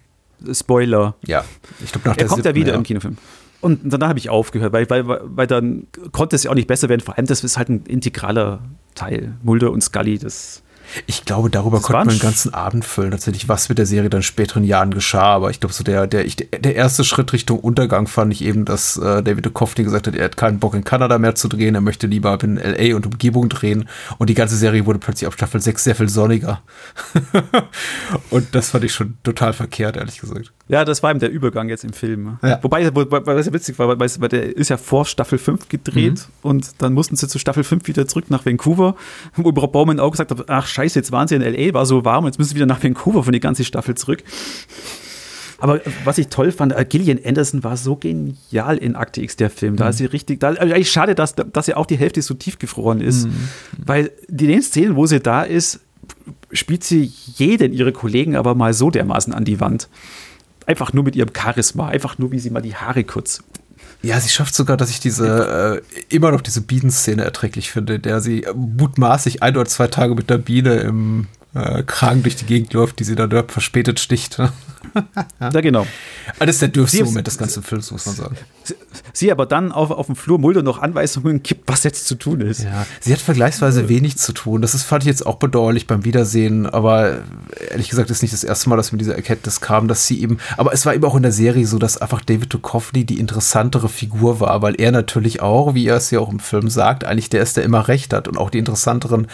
[0.52, 1.16] Spoiler.
[1.26, 1.46] Ja,
[1.84, 2.78] ich glaube nach Er kommt ja wieder ja.
[2.78, 3.18] im Kinofilm.
[3.62, 6.90] Und danach habe ich aufgehört, weil, weil, weil dann konnte es ja auch nicht besser
[6.90, 7.00] werden.
[7.00, 8.60] Vor allem, das ist halt ein integraler
[8.94, 9.36] Teil.
[9.42, 10.63] Mulder und Scully, das
[11.06, 14.10] ich glaube, darüber das konnte man einen ganzen Abend füllen, tatsächlich, was mit der Serie
[14.10, 15.34] dann späteren Jahren geschah.
[15.34, 18.66] Aber ich glaube, so der, der, ich, der erste Schritt Richtung Untergang fand ich eben,
[18.66, 21.76] dass äh, David Duchovny gesagt hat, er hat keinen Bock in Kanada mehr zu drehen,
[21.76, 22.96] er möchte lieber in L.A.
[22.96, 23.88] und Umgebung drehen.
[24.18, 26.62] Und die ganze Serie wurde plötzlich ab Staffel 6 sehr viel sonniger.
[28.30, 30.52] und das fand ich schon total verkehrt, ehrlich gesagt.
[30.70, 32.38] Ja, das war eben der Übergang jetzt im Film.
[32.42, 32.60] Ja.
[32.62, 36.28] Wobei, wobei, was ja witzig war, weil, weil der ist ja vor Staffel 5 gedreht
[36.28, 36.50] mhm.
[36.50, 38.96] und dann mussten sie zu Staffel 5 wieder zurück nach Vancouver,
[39.36, 42.06] wo Rob Baumann auch gesagt hat, ach scheiße, jetzt waren sie in L.A., war so
[42.06, 44.24] warm, jetzt müssen sie wieder nach Vancouver von die ganze Staffel zurück.
[45.60, 49.50] Aber was ich toll fand, äh, Gillian Anderson war so genial in Akte X, der
[49.50, 49.76] Film.
[49.76, 49.90] Da mhm.
[49.92, 53.00] ist sie richtig, da, also eigentlich schade, dass, dass sie auch die Hälfte so tiefgefroren
[53.00, 53.28] ist.
[53.28, 53.50] Mhm.
[53.86, 55.80] Weil die den Szenen, wo sie da ist,
[56.52, 59.88] spielt sie jeden ihre Kollegen aber mal so dermaßen an die Wand.
[60.66, 63.44] Einfach nur mit ihrem Charisma, einfach nur, wie sie mal die Haare kurz
[64.04, 68.20] ja, sie schafft sogar, dass ich diese äh, immer noch diese Bienenszene erträglich finde, der
[68.20, 72.74] sie mutmaßlich ein oder zwei Tage mit der Biene im äh, Kragen durch die Gegend
[72.74, 74.40] läuft, die sie dann dort verspätet sticht.
[75.40, 75.86] ja, genau.
[76.40, 78.38] Ah, das ist der dürfste Moment des ganzen Films, muss man sagen.
[78.64, 78.76] Sie,
[79.12, 82.42] sie aber dann auf, auf dem Flur Mulder noch Anweisungen gibt, was jetzt zu tun
[82.42, 82.64] ist.
[82.64, 84.62] Ja, sie hat vergleichsweise wenig zu tun.
[84.62, 87.20] Das ist, fand ich jetzt auch bedauerlich beim Wiedersehen, aber
[87.70, 90.38] ehrlich gesagt ist nicht das erste Mal, dass mir diese Erkenntnis kam, dass sie eben,
[90.58, 93.90] aber es war eben auch in der Serie so, dass einfach David Duchovny die interessantere
[93.90, 97.30] Figur war, weil er natürlich auch, wie er es ja auch im Film sagt, eigentlich
[97.30, 99.28] der ist, der immer recht hat und auch die interessanteren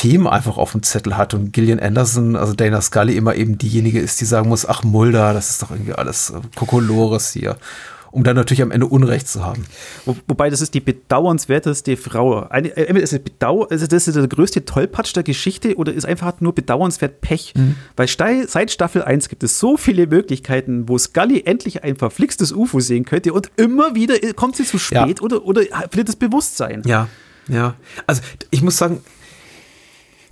[0.00, 4.00] Themen einfach auf dem Zettel hat und Gillian Anderson, also Dana Scully, immer eben diejenige
[4.00, 7.58] ist, die sagen muss, ach Mulder, das ist doch irgendwie alles äh, Kokolores hier.
[8.10, 9.66] Um dann natürlich am Ende Unrecht zu haben.
[10.06, 12.48] Wo, wobei, das ist die bedauernswerteste Frau.
[12.48, 16.06] Eine, äh, ist es bedauer, also das ist der größte Tollpatsch der Geschichte oder ist
[16.06, 17.52] einfach nur bedauernswert Pech?
[17.54, 17.74] Mhm.
[17.96, 22.80] Weil seit Staffel 1 gibt es so viele Möglichkeiten, wo Scully endlich ein verflixtes UFO
[22.80, 25.22] sehen könnte und immer wieder kommt sie zu spät ja.
[25.22, 25.60] oder, oder
[25.90, 26.84] verliert das Bewusstsein.
[26.86, 27.08] Ja,
[27.48, 27.74] ja.
[28.06, 29.02] Also ich muss sagen,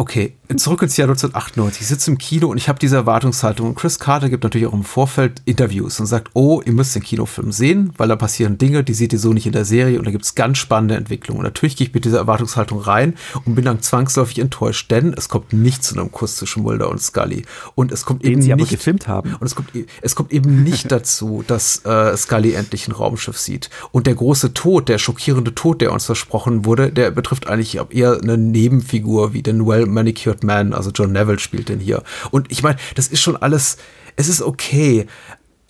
[0.01, 1.83] Okay, zurück ins Jahr 1998.
[1.83, 3.69] Ich sitze im Kino und ich habe diese Erwartungshaltung.
[3.69, 7.03] Und Chris Carter gibt natürlich auch im Vorfeld Interviews und sagt, oh, ihr müsst den
[7.03, 10.07] Kinofilm sehen, weil da passieren Dinge, die seht ihr so nicht in der Serie und
[10.07, 11.41] da gibt es ganz spannende Entwicklungen.
[11.41, 15.29] Und natürlich gehe ich mit dieser Erwartungshaltung rein und bin dann zwangsläufig enttäuscht, denn es
[15.29, 17.43] kommt nicht zu einem Kuss zwischen Mulder und Scully.
[17.75, 19.35] Und es kommt Den eben sie nicht, gefilmt haben.
[19.35, 23.37] Und es kommt, e, es kommt eben nicht dazu, dass äh, Scully endlich ein Raumschiff
[23.39, 23.69] sieht.
[23.93, 28.19] Und der große Tod, der schockierende Tod, der uns versprochen wurde, der betrifft eigentlich eher
[28.23, 32.03] eine Nebenfigur wie den Well Manicured Man, also John Neville spielt den hier.
[32.31, 33.79] Und ich meine, das ist schon alles,
[34.17, 35.07] es ist okay,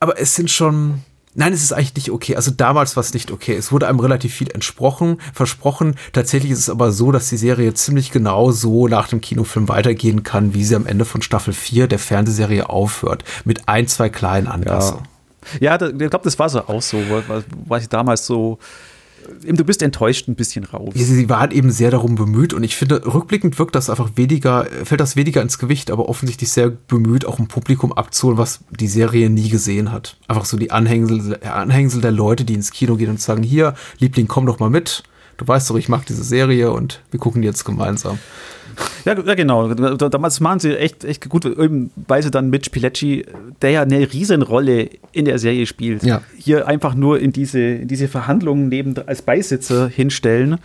[0.00, 1.02] aber es sind schon,
[1.35, 2.35] Nein, es ist eigentlich nicht okay.
[2.35, 3.54] Also damals war es nicht okay.
[3.54, 5.94] Es wurde einem relativ viel entsprochen, versprochen.
[6.12, 10.24] Tatsächlich ist es aber so, dass die Serie ziemlich genau so nach dem Kinofilm weitergehen
[10.24, 13.22] kann, wie sie am Ende von Staffel 4 der Fernsehserie aufhört.
[13.44, 15.04] Mit ein, zwei kleinen Anpassungen.
[15.61, 17.00] Ja, ja ich glaube, das war so auch so,
[17.66, 18.59] was ich damals so
[19.45, 20.93] du bist enttäuscht ein bisschen raus.
[20.95, 25.01] Sie waren eben sehr darum bemüht und ich finde, rückblickend wirkt das einfach weniger, fällt
[25.01, 29.31] das weniger ins Gewicht, aber offensichtlich sehr bemüht, auch ein Publikum abzuholen, was die Serie
[29.31, 30.17] nie gesehen hat.
[30.29, 34.29] Einfach so die Anhängsel, Anhängsel der Leute, die ins Kino gehen und sagen, hier, Liebling,
[34.29, 35.03] komm doch mal mit.
[35.37, 38.19] Du weißt doch, ich mag diese Serie und wir gucken die jetzt gemeinsam.
[39.05, 39.73] Ja, ja, genau.
[39.75, 41.45] Damals machen sie echt, echt gut,
[42.07, 43.25] weil sie dann Mitch Pilecki,
[43.62, 46.23] der ja eine Riesenrolle in der Serie spielt, ja.
[46.37, 50.59] hier einfach nur in diese, in diese Verhandlungen neben als Beisitzer hinstellen.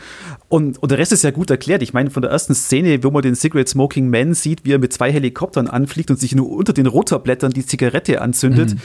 [0.50, 1.82] Und, und der Rest ist ja gut erklärt.
[1.82, 4.80] Ich meine, von der ersten Szene, wo man den Cigarette Smoking Man sieht, wie er
[4.80, 8.72] mit zwei Helikoptern anfliegt und sich nur unter den Rotorblättern die Zigarette anzündet.
[8.72, 8.82] Ja, mhm.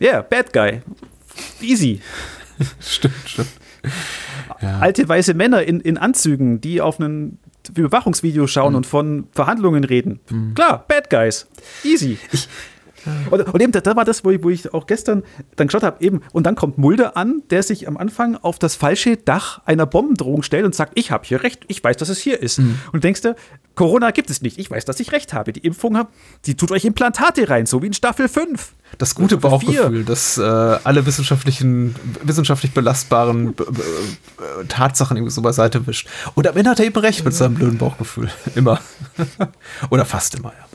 [0.00, 0.80] yeah, bad guy.
[1.60, 2.00] Easy.
[2.80, 3.48] stimmt, stimmt.
[4.60, 4.78] Ja.
[4.78, 7.38] Alte weiße Männer in, in Anzügen, die auf einen
[7.74, 8.76] Überwachungsvideo schauen mhm.
[8.76, 10.20] und von Verhandlungen reden.
[10.30, 10.54] Mhm.
[10.54, 11.46] Klar, Bad Guys.
[11.84, 12.18] Easy.
[12.32, 12.48] Ich,
[13.30, 15.22] und, und, eben, da war das, wo ich, wo ich auch gestern
[15.56, 18.74] dann geschaut habe, eben, und dann kommt Mulder an, der sich am Anfang auf das
[18.74, 22.18] falsche Dach einer Bombendrohung stellt und sagt, ich habe hier recht, ich weiß, dass es
[22.18, 22.58] hier ist.
[22.58, 22.78] Mhm.
[22.92, 23.34] Und denkst du,
[23.74, 25.52] Corona gibt es nicht, ich weiß, dass ich recht habe.
[25.52, 26.06] Die Impfung,
[26.46, 28.72] die tut euch Implantate rein, so wie in Staffel 5.
[28.98, 33.82] Das gute Bauchgefühl, das äh, alle wissenschaftlichen, wissenschaftlich belastbaren B B
[34.68, 36.08] Tatsachen irgendwie so beiseite wischt.
[36.34, 38.30] Und am Ende hat er eben recht mit seinem blöden Bauchgefühl.
[38.54, 38.80] Immer.
[39.90, 40.71] Oder fast immer, ja.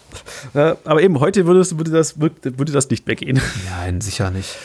[0.54, 3.42] Äh, aber eben heute würde, würde, das, würde das nicht mehr gehen.
[3.70, 4.58] Nein, sicher nicht.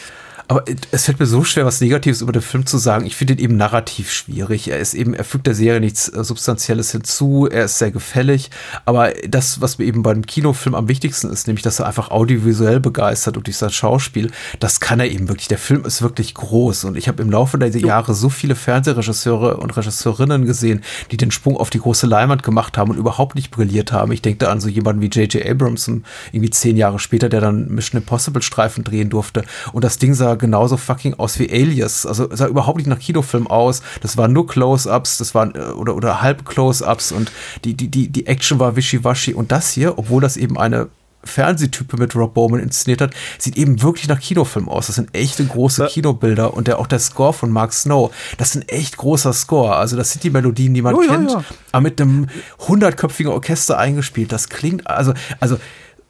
[0.53, 3.07] Aber es fällt mir so schwer, was Negatives über den Film zu sagen.
[3.07, 4.69] Ich finde ihn eben narrativ schwierig.
[4.69, 7.49] Er ist eben, er fügt der Serie nichts äh, Substanzielles hinzu.
[7.51, 8.51] Er ist sehr gefällig.
[8.85, 12.81] Aber das, was mir eben beim Kinofilm am wichtigsten ist, nämlich, dass er einfach audiovisuell
[12.81, 15.49] begeistert und durch sein Schauspiel, das kann er eben wirklich.
[15.49, 16.85] Der Film ist wirklich groß.
[16.85, 17.73] Und ich habe im Laufe der.
[17.73, 22.77] Jahre so viele Fernsehregisseure und Regisseurinnen gesehen, die den Sprung auf die große Leinwand gemacht
[22.77, 24.13] haben und überhaupt nicht brilliert haben.
[24.13, 25.45] Ich denke da an so jemanden wie J.J.
[25.47, 29.45] Abrams, irgendwie zehn Jahre später, der dann Mission Impossible Streifen drehen durfte.
[29.73, 32.05] Und das Ding sah genauso fucking aus wie Alias.
[32.05, 33.81] Also sah überhaupt nicht nach Kinofilm aus.
[34.03, 37.33] Das waren nur Close-Ups, das waren äh, oder, oder halb Close-Ups und
[37.65, 39.33] die, die, die, die Action war wischiwaschi.
[39.33, 40.89] Und das hier, obwohl das eben eine
[41.25, 44.89] Fernsehtype mit Rob Bowman inszeniert hat, sieht eben wirklich nach Kinofilm aus.
[44.89, 48.57] Das sind echte große Kinobilder und der auch der Score von Mark Snow, das ist
[48.57, 49.77] ein echt großer Score.
[49.77, 51.45] Also das sind die Melodien, die man oh, kennt, ja, ja.
[51.71, 52.27] aber mit einem
[52.67, 54.33] hundertköpfigen Orchester eingespielt.
[54.33, 55.59] Das klingt also also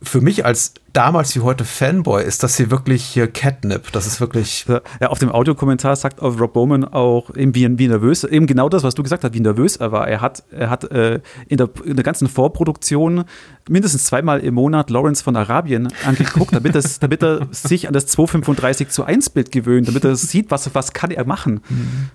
[0.03, 3.93] für mich als damals wie heute Fanboy ist das hier wirklich hier Catnip.
[3.93, 4.67] Das ist wirklich.
[5.01, 8.83] Ja, auf dem Audiokommentar sagt Rob Bowman auch eben wie, wie, nervös, eben genau das,
[8.83, 10.09] was du gesagt hast, wie nervös er war.
[10.09, 13.25] Er hat, er hat äh, in, der, in der ganzen Vorproduktion
[13.69, 18.07] mindestens zweimal im Monat Lawrence von Arabien angeguckt, damit, das, damit er sich an das
[18.07, 21.61] 235 zu 1 Bild gewöhnt, damit er sieht, was, was kann er machen.
[21.69, 22.11] Mhm.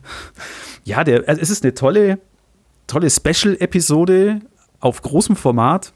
[0.84, 2.20] Ja, der, es ist eine tolle,
[2.86, 4.42] tolle Special-Episode
[4.80, 5.94] auf großem Format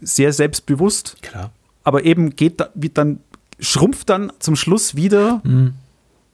[0.00, 1.16] sehr selbstbewusst.
[1.22, 1.50] Klar.
[1.84, 3.20] Aber eben geht da, wie dann,
[3.58, 5.74] schrumpft dann zum Schluss wieder mhm.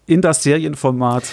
[0.07, 1.25] in das Serienformat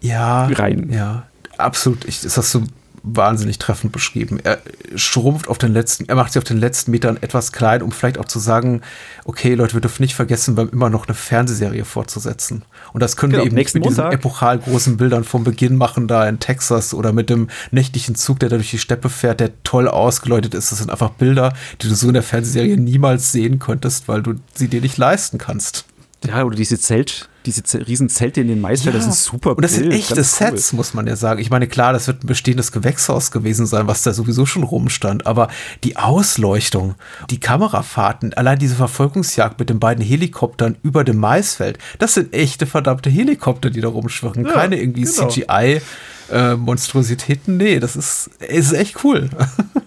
[0.00, 0.90] ja, rein.
[0.92, 1.26] Ja,
[1.58, 2.04] absolut.
[2.04, 2.64] Ich, das hast du
[3.02, 4.38] wahnsinnig treffend beschrieben.
[4.42, 4.60] Er
[4.94, 8.18] schrumpft auf den letzten, er macht sich auf den letzten Metern etwas klein, um vielleicht
[8.18, 8.82] auch zu sagen,
[9.24, 12.64] okay, Leute, wir dürfen nicht vergessen, wir haben immer noch eine Fernsehserie fortzusetzen.
[12.92, 14.10] Und das können genau, wir eben nicht mit Montag.
[14.10, 18.38] diesen epochal großen Bildern vom Beginn machen, da in Texas oder mit dem nächtlichen Zug,
[18.38, 20.70] der da durch die Steppe fährt, der toll ausgeläutet ist.
[20.70, 24.34] Das sind einfach Bilder, die du so in der Fernsehserie niemals sehen könntest, weil du
[24.54, 25.84] sie dir nicht leisten kannst.
[26.24, 29.06] Ja, oder diese Zelt, diese riesen Zelte in den Maisfeldern, ja.
[29.06, 29.56] das ist super.
[29.56, 30.24] Und das Bild, sind echte cool.
[30.24, 31.40] Sets, muss man ja sagen.
[31.40, 35.26] Ich meine, klar, das wird ein bestehendes Gewächshaus gewesen sein, was da sowieso schon rumstand.
[35.26, 35.48] Aber
[35.84, 36.94] die Ausleuchtung,
[37.30, 42.66] die Kamerafahrten, allein diese Verfolgungsjagd mit den beiden Helikoptern über dem Maisfeld, das sind echte
[42.66, 44.44] verdammte Helikopter, die da rumschwirren.
[44.44, 45.28] Ja, Keine irgendwie genau.
[45.28, 45.80] CGI
[46.30, 47.56] äh, Monstrositäten.
[47.56, 49.30] Nee, das ist, ist echt cool.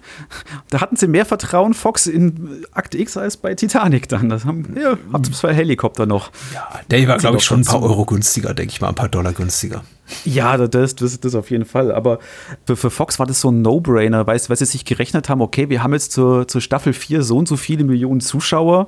[0.69, 4.30] da hatten sie mehr Vertrauen Fox in Akte X als bei Titanic dann.
[4.30, 6.32] Das haben ja, hatten zwei Helikopter noch.
[6.54, 9.10] Ja, der war, glaube ich, schon ein paar Euro günstiger, denke ich mal, ein paar
[9.10, 9.84] Dollar günstiger.
[10.24, 11.91] Ja, das, das, das auf jeden Fall.
[11.91, 12.19] Aber
[12.65, 15.69] für, für Fox war das so ein No-Brainer, weil, weil sie sich gerechnet haben, okay,
[15.69, 18.88] wir haben jetzt zur, zur Staffel 4 so und so viele Millionen Zuschauer.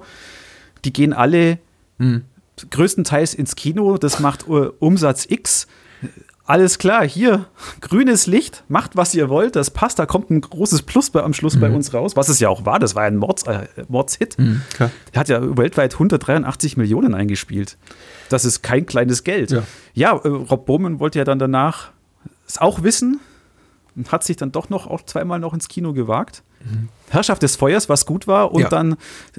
[0.86, 1.58] Die gehen alle
[1.98, 2.24] hm.
[2.70, 3.98] größtenteils ins Kino.
[3.98, 5.68] Das macht uh, Umsatz X
[6.48, 7.46] alles klar, hier,
[7.82, 11.34] grünes Licht, macht was ihr wollt, das passt, da kommt ein großes Plus bei, am
[11.34, 11.60] Schluss mhm.
[11.60, 14.40] bei uns raus, was es ja auch war, das war ein Mords, äh, Mordshit.
[14.40, 17.78] Mhm, er hat ja weltweit 183 Millionen eingespielt.
[18.30, 19.52] Das ist kein kleines Geld.
[19.52, 21.92] Ja, ja äh, Rob Bowman wollte ja dann danach
[22.48, 23.20] es auch wissen
[23.96, 26.44] und hat sich dann doch noch auch zweimal noch ins Kino gewagt.
[27.10, 28.70] Herrschaft des Feuers, was gut war, und ja.
[28.70, 28.98] dann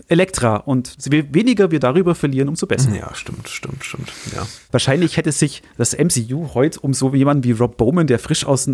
[0.08, 0.56] Elektra.
[0.56, 2.94] Und je weniger wir darüber verlieren, umso besser.
[2.94, 4.10] Ja, stimmt, stimmt, stimmt.
[4.34, 4.46] Ja.
[4.70, 8.70] Wahrscheinlich hätte sich das MCU heute um so jemanden wie Rob Bowman, der frisch aus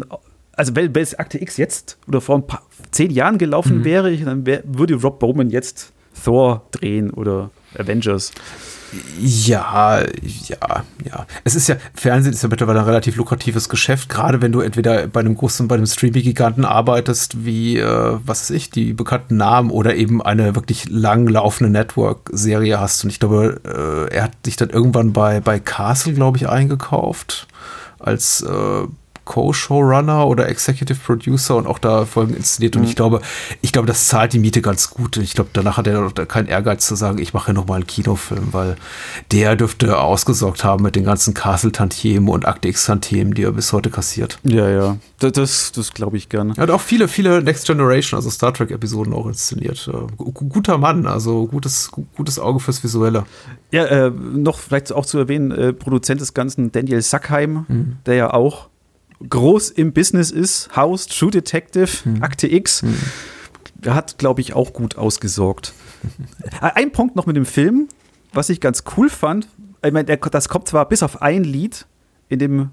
[0.56, 3.84] also wenn es Akte X jetzt oder vor ein paar zehn Jahren gelaufen mhm.
[3.84, 8.32] wäre, dann wär, würde Rob Bowman jetzt Thor drehen oder Avengers.
[9.18, 11.26] Ja, ja, ja.
[11.42, 15.06] Es ist ja, Fernsehen ist ja mittlerweile ein relativ lukratives Geschäft, gerade wenn du entweder
[15.08, 19.70] bei einem großen, bei einem Streaming-Giganten arbeitest, wie, äh, was weiß ich, die bekannten Namen
[19.70, 23.04] oder eben eine wirklich lang laufende Network-Serie hast.
[23.04, 27.48] Und ich glaube, äh, er hat sich dann irgendwann bei, bei Castle, glaube ich, eingekauft
[27.98, 28.86] als äh,
[29.24, 32.76] Co-Showrunner oder Executive Producer und auch da Folgen inszeniert.
[32.76, 32.88] Und mhm.
[32.88, 33.20] ich glaube,
[33.62, 35.16] ich glaube, das zahlt die Miete ganz gut.
[35.16, 38.76] Ich glaube, danach hat er keinen Ehrgeiz zu sagen, ich mache nochmal einen Kinofilm, weil
[39.32, 43.90] der dürfte ausgesorgt haben mit den ganzen Castle-Tantiemen und Akte X-Tantiemen, die er bis heute
[43.90, 44.38] kassiert.
[44.42, 44.96] Ja, ja.
[45.18, 46.52] Das, das, das glaube ich gerne.
[46.56, 49.88] Er hat auch viele, viele Next Generation, also Star Trek-Episoden auch inszeniert.
[49.92, 53.24] Äh, guter Mann, also gutes, gutes Auge fürs Visuelle.
[53.70, 57.96] Ja, äh, noch vielleicht auch zu erwähnen, äh, Produzent des Ganzen Daniel Sackheim, mhm.
[58.06, 58.68] der ja auch
[59.28, 62.22] groß im Business ist, House, True Detective, hm.
[62.22, 62.96] Akte X, hm.
[63.86, 65.72] hat, glaube ich, auch gut ausgesorgt.
[66.60, 67.88] ein Punkt noch mit dem Film,
[68.32, 69.48] was ich ganz cool fand.
[69.84, 71.86] Ich meine, das kommt zwar bis auf ein Lied
[72.28, 72.70] in dem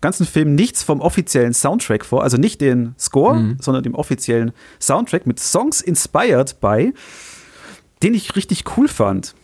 [0.00, 3.56] ganzen Film nichts vom offiziellen Soundtrack vor, also nicht den Score, mhm.
[3.60, 6.92] sondern dem offiziellen Soundtrack mit Songs inspired by,
[8.02, 9.34] den ich richtig cool fand.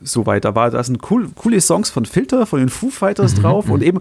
[0.00, 3.42] Soweit, da war da sind cool, coole Songs von Filter, von den Foo Fighters mhm.
[3.42, 3.86] drauf und mhm.
[3.86, 4.00] eben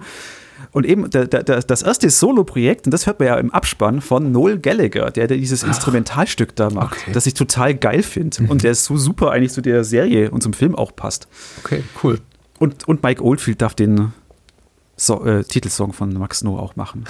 [0.71, 4.31] und eben der, der, das erste Solo-Projekt, und das hört man ja im Abspann von
[4.31, 7.11] Noel Gallagher, der, der dieses Ach, Instrumentalstück da macht, okay.
[7.11, 8.43] das ich total geil finde.
[8.43, 8.49] Mhm.
[8.49, 11.27] Und der ist so super eigentlich zu der Serie und zum Film auch passt.
[11.63, 12.19] Okay, cool.
[12.59, 14.13] Und, und Mike Oldfield darf den
[14.95, 17.05] so äh, Titelsong von Max Snow auch machen.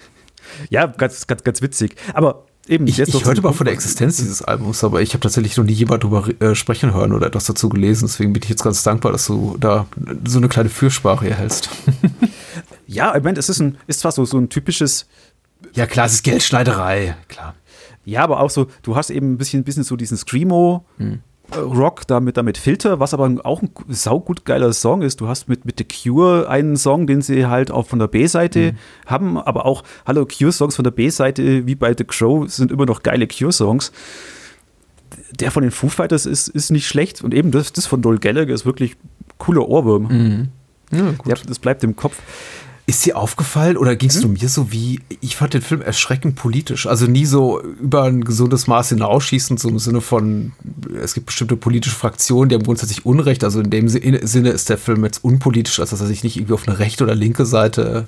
[0.70, 1.96] ja, ganz, ganz, ganz witzig.
[2.14, 5.54] Aber Eben, ich, ich hörte mal von der Existenz dieses Albums, aber ich habe tatsächlich
[5.58, 8.06] noch nie jemand darüber äh, sprechen hören oder etwas dazu gelesen.
[8.06, 9.86] Deswegen bin ich jetzt ganz dankbar, dass du da
[10.26, 11.68] so eine kleine Fürsprache erhältst.
[12.94, 15.06] Ja, ich meine, es ist, ein, ist zwar so, so ein typisches.
[15.74, 17.54] Ja, klar, es ist Geldschneiderei, klar.
[18.04, 20.84] Ja, aber auch so, du hast eben ein bisschen, ein bisschen so diesen Screamo.
[20.98, 21.20] Hm.
[21.50, 25.20] Äh, Rock damit, damit Filter, was aber auch ein saugut geiler Song ist.
[25.20, 28.72] Du hast mit, mit The Cure einen Song, den sie halt auch von der B-Seite
[28.72, 28.76] mhm.
[29.06, 33.02] haben, aber auch, hallo, Cure-Songs von der B-Seite, wie bei The Crow, sind immer noch
[33.02, 33.92] geile Cure-Songs.
[35.38, 38.18] Der von den Foo Fighters ist, ist nicht schlecht und eben das, das von Noel
[38.18, 38.96] Gallagher ist wirklich
[39.38, 40.04] cooler Ohrwurm.
[40.04, 40.48] Mhm.
[40.90, 42.20] Ja, ja, das bleibt im Kopf.
[42.86, 44.34] Ist dir aufgefallen oder ging es hm?
[44.34, 48.66] mir so wie, ich fand den Film erschreckend politisch, also nie so über ein gesundes
[48.66, 50.52] Maß hinausschießend, so im Sinne von,
[51.02, 54.76] es gibt bestimmte politische Fraktionen, die haben grundsätzlich Unrecht, also in dem Sinne ist der
[54.76, 58.04] Film jetzt unpolitisch, als dass er sich nicht irgendwie auf eine rechte oder linke Seite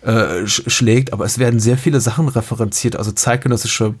[0.00, 3.94] äh, schlägt, aber es werden sehr viele Sachen referenziert, also zeitgenössische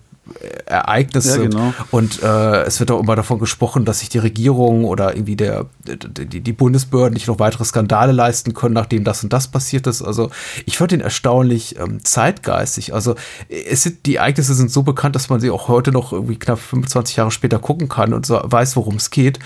[0.66, 1.42] Ereignisse.
[1.42, 1.74] Ja, genau.
[1.90, 5.66] Und äh, es wird auch immer davon gesprochen, dass sich die Regierung oder irgendwie der,
[5.86, 10.02] die, die Bundesbehörden nicht noch weitere Skandale leisten können, nachdem das und das passiert ist.
[10.02, 10.30] Also
[10.64, 12.94] ich fand ihn erstaunlich ähm, zeitgeistig.
[12.94, 13.16] Also
[13.48, 16.58] es sind, die Ereignisse sind so bekannt, dass man sie auch heute noch irgendwie knapp
[16.58, 19.38] 25 Jahre später gucken kann und so weiß, worum es geht.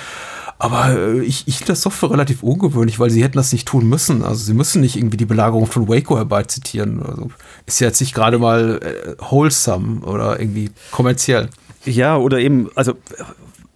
[0.58, 3.88] Aber äh, ich, ich das doch für relativ ungewöhnlich, weil sie hätten das nicht tun
[3.88, 4.24] müssen.
[4.24, 7.02] Also sie müssen nicht irgendwie die Belagerung von Waco herbeizitieren.
[7.02, 7.30] Also
[7.68, 11.48] ist ja jetzt nicht gerade mal äh, wholesome oder irgendwie kommerziell.
[11.84, 12.94] Ja, oder eben, also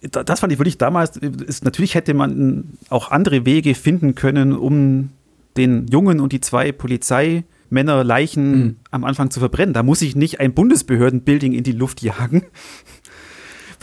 [0.01, 5.09] das fand ich wirklich damals, ist, natürlich hätte man auch andere Wege finden können, um
[5.55, 8.75] den Jungen und die zwei Polizeimänner Leichen mhm.
[8.91, 9.73] am Anfang zu verbrennen.
[9.73, 12.43] Da muss ich nicht ein Bundesbehördenbuilding in die Luft jagen.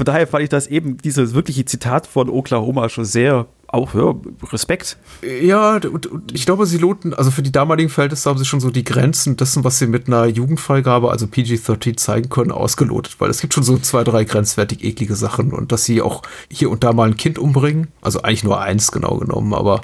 [0.01, 4.15] Von daher fand ich das eben, dieses wirkliche Zitat von Oklahoma schon sehr auch ja,
[4.51, 4.97] Respekt.
[5.43, 8.61] Ja, und, und, ich glaube, sie loten, also für die damaligen Verhältnisse haben sie schon
[8.61, 13.17] so die Grenzen dessen, was sie mit einer Jugendfreigabe, also PG-13, zeigen können, ausgelotet.
[13.19, 16.71] Weil es gibt schon so zwei, drei grenzwertig eklige Sachen und dass sie auch hier
[16.71, 17.89] und da mal ein Kind umbringen.
[18.01, 19.83] Also eigentlich nur eins genau genommen, aber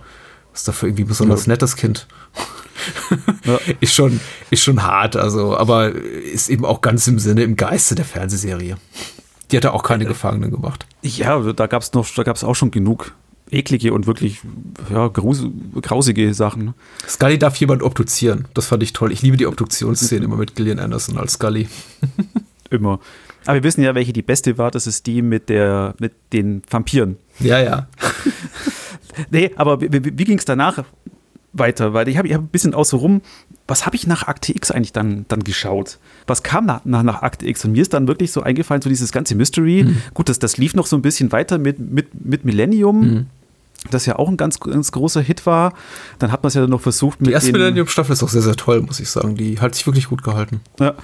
[0.55, 1.53] ist dafür irgendwie besonders ja.
[1.53, 2.07] nettes Kind.
[3.45, 3.59] ja.
[3.81, 7.95] ist, schon, ist schon hart, also, aber ist eben auch ganz im Sinne, im Geiste
[7.95, 8.79] der Fernsehserie.
[9.51, 10.87] Die hat er auch keine äh, Gefangenen gemacht.
[11.03, 13.15] Ja, da gab es noch, da gab es auch schon genug
[13.51, 14.41] eklige und wirklich
[14.91, 16.75] ja, grausige Sachen.
[17.07, 18.47] Scully darf jemand obduzieren.
[18.55, 19.13] Das fand ich toll.
[19.13, 21.69] Ich liebe die Obduktionsszene immer mit Gillian Anderson als Scully.
[22.71, 22.99] immer.
[23.45, 24.71] Aber wir wissen ja, welche die beste war.
[24.71, 27.17] Das ist die mit, der, mit den Vampiren.
[27.39, 27.87] Ja, ja.
[29.31, 30.83] nee, aber wie, wie ging es danach
[31.59, 31.95] weiter?
[31.95, 33.23] Weil ich habe ich hab ein bisschen außer rum
[33.69, 35.99] was habe ich nach Akte X eigentlich dann, dann geschaut?
[36.27, 37.65] Was kam nach, nach, nach Akte X?
[37.65, 39.85] Und mir ist dann wirklich so eingefallen, so dieses ganze Mystery.
[39.85, 40.03] Mhm.
[40.15, 43.01] Gut, das, das lief noch so ein bisschen weiter mit, mit, mit Millennium.
[43.01, 43.27] Mhm.
[43.91, 45.73] Das ja auch ein ganz, ganz großer Hit war.
[46.19, 47.29] Dann hat man es ja noch versucht mit.
[47.29, 49.37] Die erste Millennium-Staffel ist auch sehr, sehr toll, muss ich sagen.
[49.37, 50.61] Die hat sich wirklich gut gehalten.
[50.81, 50.95] Ja.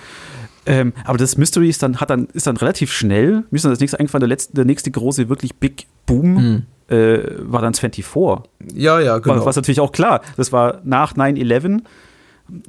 [0.65, 3.45] Ähm, aber das Mystery ist dann, hat dann, ist dann relativ schnell.
[3.51, 6.63] Mir ist dann das nächste eingefallen, der, letzte, der nächste große, wirklich Big Boom mhm.
[6.89, 8.05] Äh, war dann 24.
[8.75, 9.37] Ja, ja, genau.
[9.37, 10.21] Was, was natürlich auch klar.
[10.37, 11.83] Das war nach 9-11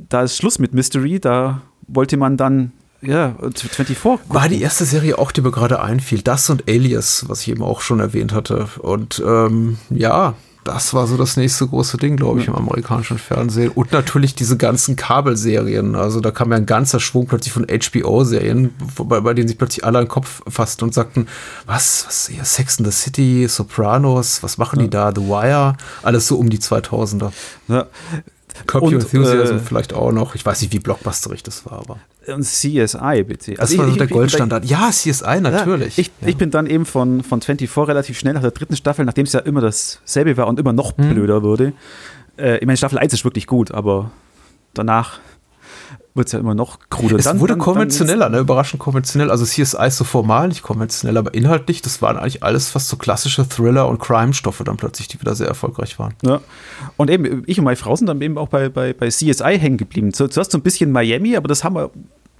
[0.10, 4.26] da ist Schluss mit Mystery, da wollte man dann ja, 24 gucken.
[4.30, 6.22] War die erste Serie auch, die mir gerade einfiel.
[6.22, 8.70] Das und Alias, was ich eben auch schon erwähnt hatte.
[8.80, 12.54] Und ähm, ja, das war so das nächste große Ding, glaube ich, ja.
[12.54, 13.72] im amerikanischen Fernsehen.
[13.72, 15.96] Und natürlich diese ganzen Kabelserien.
[15.96, 19.86] Also da kam ja ein ganzer Schwung plötzlich von HBO-Serien, bei, bei, denen sich plötzlich
[19.86, 21.28] alle an den Kopf fassten und sagten,
[21.66, 24.84] was, was, hier, Sex in the City, Sopranos, was machen ja.
[24.84, 27.32] die da, The Wire, alles so um die 2000er.
[27.68, 27.88] Ja.
[28.68, 30.36] Copy und, Enthusiasm äh, vielleicht auch noch.
[30.36, 32.00] Ich weiß nicht, wie blockbusterig das war, aber.
[32.28, 33.60] Und CSI, bitte.
[33.60, 34.66] Also das war ich, so der ich, Goldstandard.
[34.66, 35.98] Ja, CSI, natürlich.
[35.98, 36.28] Ja, ich, ja.
[36.28, 39.34] ich, bin dann eben von, von 24 relativ schnell nach der dritten Staffel, nachdem es
[39.34, 41.10] ja immer dasselbe war und immer noch hm.
[41.10, 41.74] blöder wurde.
[42.38, 44.12] Äh, ich meine, Staffel 1 ist wirklich gut, aber
[44.74, 45.20] danach
[46.16, 47.18] wird es ja immer noch kruder.
[47.18, 48.40] Es dann, wurde dann, konventioneller, dann ne?
[48.40, 49.32] überraschend konventionell.
[49.32, 52.98] Also CSI ist so formal nicht konventionell, aber inhaltlich, das waren eigentlich alles fast so
[52.98, 56.14] klassische Thriller- und Crime-Stoffe dann plötzlich, die wieder sehr erfolgreich waren.
[56.22, 56.42] Ja.
[56.98, 59.78] Und eben, ich und meine Frau sind dann eben auch bei, bei, bei CSI hängen
[59.78, 60.14] geblieben.
[60.14, 61.90] Zuerst so ein bisschen Miami, aber das haben wir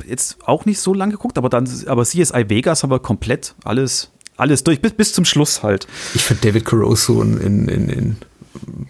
[0.08, 4.12] jetzt auch nicht so lange geguckt, aber dann, aber CSI Vegas haben wir komplett alles,
[4.38, 5.88] alles durch, bis, bis zum Schluss halt.
[6.14, 8.18] Ich finde David Caruso in, in, in, in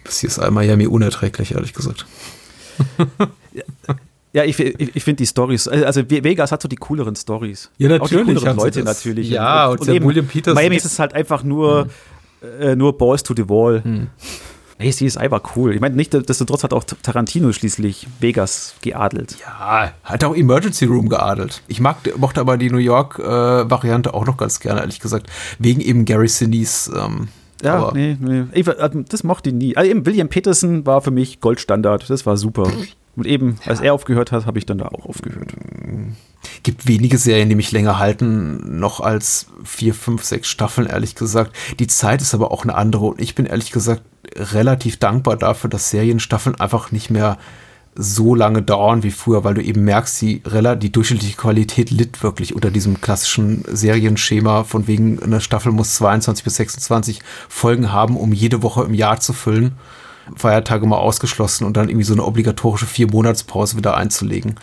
[0.04, 2.06] CSI Miami unerträglich, ehrlich gesagt.
[4.34, 7.70] Ja, ich, ich, ich finde die Stories, also Vegas hat so die cooleren Stories.
[7.78, 8.02] Ja, natürlich.
[8.02, 9.30] Auch die cooleren Leute natürlich.
[9.30, 10.56] Ja, und, und, und William Peters.
[10.56, 11.86] Miami ist es halt einfach nur,
[12.40, 12.60] hm.
[12.60, 13.84] äh, nur Balls to the Wall.
[13.84, 14.08] Hm.
[14.76, 15.72] Hey, CSI war cool.
[15.72, 19.36] Ich meine, nicht, desto trotz hat auch Tarantino schließlich Vegas geadelt.
[19.40, 21.62] Ja, hat auch Emergency Room geadelt.
[21.68, 25.30] Ich mag, mochte aber die New York-Variante äh, auch noch ganz gerne, ehrlich gesagt.
[25.60, 26.92] Wegen eben Gary Sinise.
[26.92, 27.28] Ähm,
[27.62, 28.46] ja, aber nee, nee.
[28.52, 29.76] Ich, also, das mochte ich nie.
[29.76, 32.10] Also eben William Peterson war für mich Goldstandard.
[32.10, 32.68] Das war super.
[33.16, 33.86] Und eben, als ja.
[33.86, 35.54] er aufgehört hat, habe ich dann da auch aufgehört.
[36.62, 41.54] Gibt wenige Serien, die mich länger halten, noch als vier, fünf, sechs Staffeln, ehrlich gesagt.
[41.78, 44.02] Die Zeit ist aber auch eine andere und ich bin ehrlich gesagt
[44.36, 47.38] relativ dankbar dafür, dass Serienstaffeln einfach nicht mehr
[47.96, 52.54] so lange dauern wie früher, weil du eben merkst, die, die durchschnittliche Qualität litt wirklich
[52.54, 58.32] unter diesem klassischen Serienschema, von wegen eine Staffel muss 22 bis 26 Folgen haben, um
[58.32, 59.76] jede Woche im Jahr zu füllen
[60.36, 64.56] Feiertage mal ausgeschlossen und dann irgendwie so eine obligatorische Vier-Monats-Pause wieder einzulegen.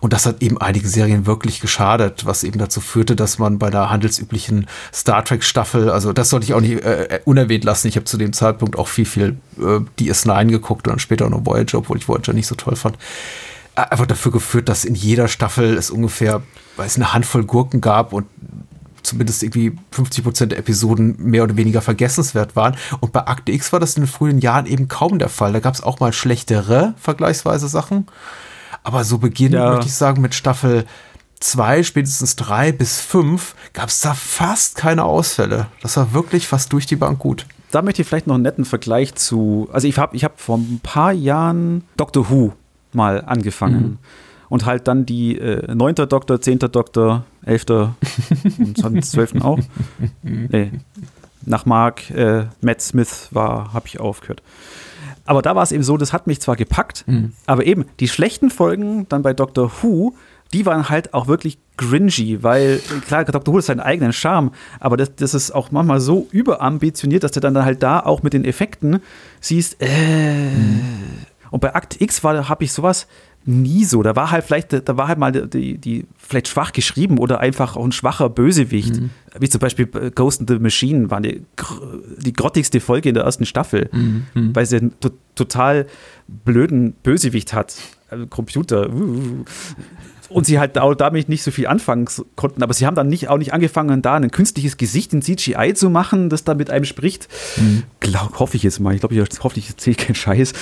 [0.00, 3.70] Und das hat eben einigen Serien wirklich geschadet, was eben dazu führte, dass man bei
[3.70, 8.04] der handelsüblichen Star Trek-Staffel, also das sollte ich auch nicht äh, unerwähnt lassen, ich habe
[8.04, 11.78] zu dem Zeitpunkt auch viel, viel äh, DS9 geguckt und dann später auch noch Voyager,
[11.78, 12.96] obwohl ich Voyager nicht so toll fand
[13.74, 16.42] einfach dafür geführt, dass in jeder Staffel es ungefähr,
[16.76, 18.26] weil es eine Handvoll Gurken gab und
[19.02, 22.76] zumindest irgendwie 50 Prozent der Episoden mehr oder weniger vergessenswert waren.
[23.00, 25.52] Und bei Akte X war das in den frühen Jahren eben kaum der Fall.
[25.52, 28.06] Da gab es auch mal schlechtere vergleichsweise Sachen.
[28.82, 29.70] Aber so beginnend, ja.
[29.70, 30.86] möchte ich sagen, mit Staffel
[31.40, 35.66] 2, spätestens 3 bis 5 gab es da fast keine Ausfälle.
[35.82, 37.46] Das war wirklich fast durch die Bank gut.
[37.70, 39.68] Da möchte ich vielleicht noch einen netten Vergleich zu.
[39.72, 42.52] Also ich habe ich hab vor ein paar Jahren Doctor Who
[42.92, 43.82] mal angefangen.
[43.82, 43.98] Mhm.
[44.48, 45.94] Und halt dann die äh, 9.
[45.94, 46.58] Doktor, 10.
[46.58, 47.66] Doktor, 11.
[48.84, 49.40] und 12.
[49.42, 49.58] auch.
[50.22, 50.72] Nee.
[51.46, 54.42] Nach Mark äh, Matt Smith war, habe ich aufgehört.
[55.24, 57.32] Aber da war es eben so, das hat mich zwar gepackt, mhm.
[57.46, 60.14] aber eben die schlechten Folgen dann bei Doctor Who,
[60.52, 63.54] die waren halt auch wirklich gringy, weil klar, Dr.
[63.54, 67.40] Who hat seinen eigenen Charme, aber das, das ist auch manchmal so überambitioniert, dass du
[67.40, 69.00] dann halt da auch mit den Effekten
[69.40, 70.80] siehst, äh, mhm.
[71.50, 73.06] Und bei Akt X habe ich sowas
[73.44, 74.02] nie so.
[74.02, 77.76] Da war halt vielleicht, da war halt mal die, die vielleicht schwach geschrieben oder einfach
[77.76, 79.00] auch ein schwacher Bösewicht.
[79.00, 79.10] Mhm.
[79.38, 81.42] Wie zum Beispiel äh, Ghost in the Machine war die,
[82.18, 84.26] die grottigste Folge in der ersten Staffel, mhm.
[84.34, 84.54] mhm.
[84.54, 84.94] weil sie einen
[85.34, 85.86] total
[86.28, 87.76] blöden Bösewicht hat.
[88.10, 88.90] Also Computer.
[90.28, 92.62] Und sie halt auch damit nicht so viel anfangen konnten.
[92.62, 95.90] Aber sie haben dann nicht, auch nicht angefangen, da ein künstliches Gesicht in CGI zu
[95.90, 97.28] machen, das da mit einem spricht.
[97.56, 97.84] Mhm.
[98.00, 98.94] Glaub, hoffe ich jetzt mal.
[98.94, 100.52] Ich glaube, ich hoffentlich erzähle ich keinen Scheiß.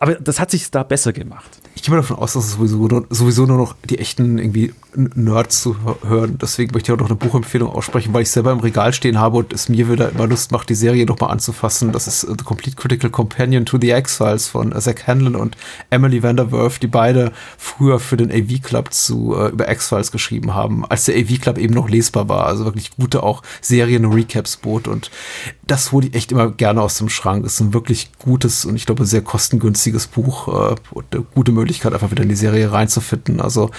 [0.00, 1.60] Aber das hat sich da besser gemacht.
[1.74, 4.72] Ich gehe mal davon aus, dass es sowieso nur, sowieso nur noch die echten irgendwie
[4.94, 6.38] Nerds zu hören.
[6.40, 9.38] Deswegen möchte ich auch noch eine Buchempfehlung aussprechen, weil ich selber im Regal stehen habe
[9.38, 11.92] und es mir wieder immer Lust macht, die Serie nochmal anzufassen.
[11.92, 15.56] Das ist The Complete Critical Companion to the X-Files von Zach Hanlon und
[15.90, 20.84] Emily Vanderwerf, die beide früher für den AV Club zu, äh, über X-Files geschrieben haben,
[20.86, 22.46] als der AV Club eben noch lesbar war.
[22.46, 25.10] Also wirklich gute auch Serien-Recaps bot und
[25.66, 27.44] das hole ich echt immer gerne aus dem Schrank.
[27.44, 31.52] Das ist ein wirklich gutes und ich glaube sehr kostengünstiges Buch äh, und eine gute
[31.52, 33.40] Möglichkeit, einfach wieder in die Serie reinzufinden.
[33.40, 33.70] Also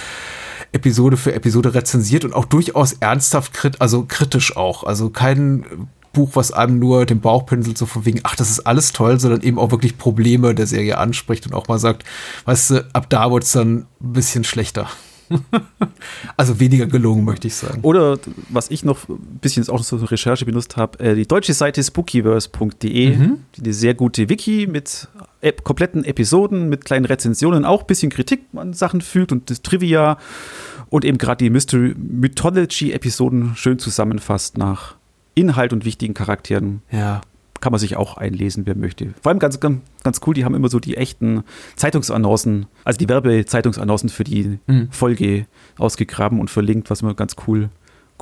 [0.72, 4.84] Episode für Episode rezensiert und auch durchaus ernsthaft krit also kritisch auch.
[4.84, 5.66] Also kein
[6.14, 9.20] Buch, was einem nur den Bauch pinselt, so von wegen, ach, das ist alles toll,
[9.20, 12.04] sondern eben auch wirklich Probleme der Serie anspricht und auch mal sagt,
[12.46, 14.88] weißt du, ab da wird es dann ein bisschen schlechter.
[16.38, 17.80] also weniger gelungen, möchte ich sagen.
[17.82, 18.20] Oder
[18.50, 23.16] was ich noch ein bisschen auch eine Recherche benutzt habe, äh, die deutsche Seite spookyverse.de,
[23.16, 23.38] mhm.
[23.56, 25.08] die eine sehr gute Wiki mit
[25.64, 30.18] kompletten Episoden, mit kleinen Rezensionen, auch ein bisschen Kritik an Sachen fügt und das Trivia
[30.90, 34.96] und eben gerade die Mystery Mythology-Episoden schön zusammenfasst nach
[35.34, 36.82] Inhalt und wichtigen Charakteren.
[36.92, 37.22] Ja
[37.62, 39.14] kann man sich auch einlesen, wer möchte.
[39.22, 41.44] Vor allem ganz, ganz, ganz cool, die haben immer so die echten
[41.76, 44.90] Zeitungsannoncen, also die Werbezeitungsannoncen für die mhm.
[44.92, 45.46] Folge
[45.78, 47.70] ausgegraben und verlinkt, was immer ganz cool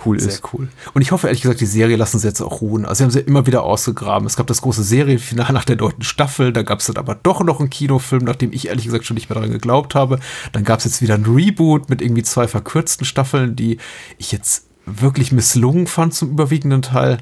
[0.06, 0.36] cool Sehr ist.
[0.36, 0.68] Sehr cool.
[0.94, 2.86] Und ich hoffe ehrlich gesagt, die Serie lassen sie jetzt auch ruhen.
[2.86, 4.26] Also sie haben sie immer wieder ausgegraben.
[4.26, 6.54] Es gab das große Serienfinale nach der neunten Staffel.
[6.54, 9.30] Da gab es dann aber doch noch einen Kinofilm, nachdem ich ehrlich gesagt schon nicht
[9.30, 10.20] mehr daran geglaubt habe.
[10.52, 13.78] Dann gab es jetzt wieder ein Reboot mit irgendwie zwei verkürzten Staffeln, die
[14.18, 17.18] ich jetzt wirklich misslungen fand zum überwiegenden Teil.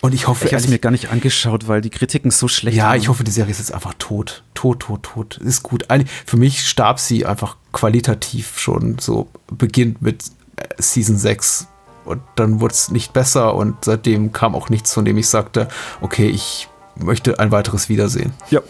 [0.00, 0.46] Und ich hoffe.
[0.46, 2.94] Ich habe es mir gar nicht angeschaut, weil die Kritiken so schlecht ja, waren.
[2.94, 4.44] Ja, ich hoffe, die Serie ist jetzt einfach tot.
[4.54, 5.38] Tot, tot, tot.
[5.38, 5.86] Ist gut.
[6.26, 10.24] Für mich starb sie einfach qualitativ schon so beginnt mit
[10.56, 11.68] äh, Season 6
[12.04, 15.68] und dann wurde es nicht besser und seitdem kam auch nichts, von dem ich sagte,
[16.00, 18.32] okay, ich möchte ein weiteres Wiedersehen.
[18.50, 18.60] Ja,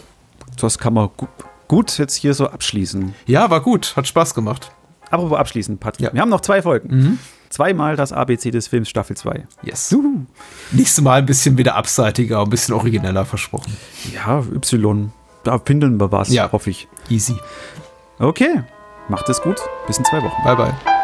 [0.59, 1.29] das kann man gut,
[1.67, 3.13] gut jetzt hier so abschließen.
[3.27, 4.71] Ja, war gut, hat Spaß gemacht.
[5.09, 6.07] Aber abschließen, Patrick.
[6.07, 6.13] Ja.
[6.13, 6.95] Wir haben noch zwei Folgen.
[6.95, 7.19] Mhm.
[7.49, 9.43] Zweimal das ABC des Films Staffel 2.
[9.63, 9.89] Yes.
[9.89, 10.25] Juhu.
[10.71, 13.75] Nächstes Mal ein bisschen wieder abseitiger, ein bisschen origineller versprochen.
[14.13, 15.11] Ja, Y.
[15.43, 16.51] Da finden wir was, ja.
[16.51, 16.87] hoffe ich.
[17.09, 17.35] Easy.
[18.19, 18.63] Okay.
[19.07, 19.57] Macht es gut.
[19.87, 20.43] Bis in zwei Wochen.
[20.43, 20.98] Bye, bye.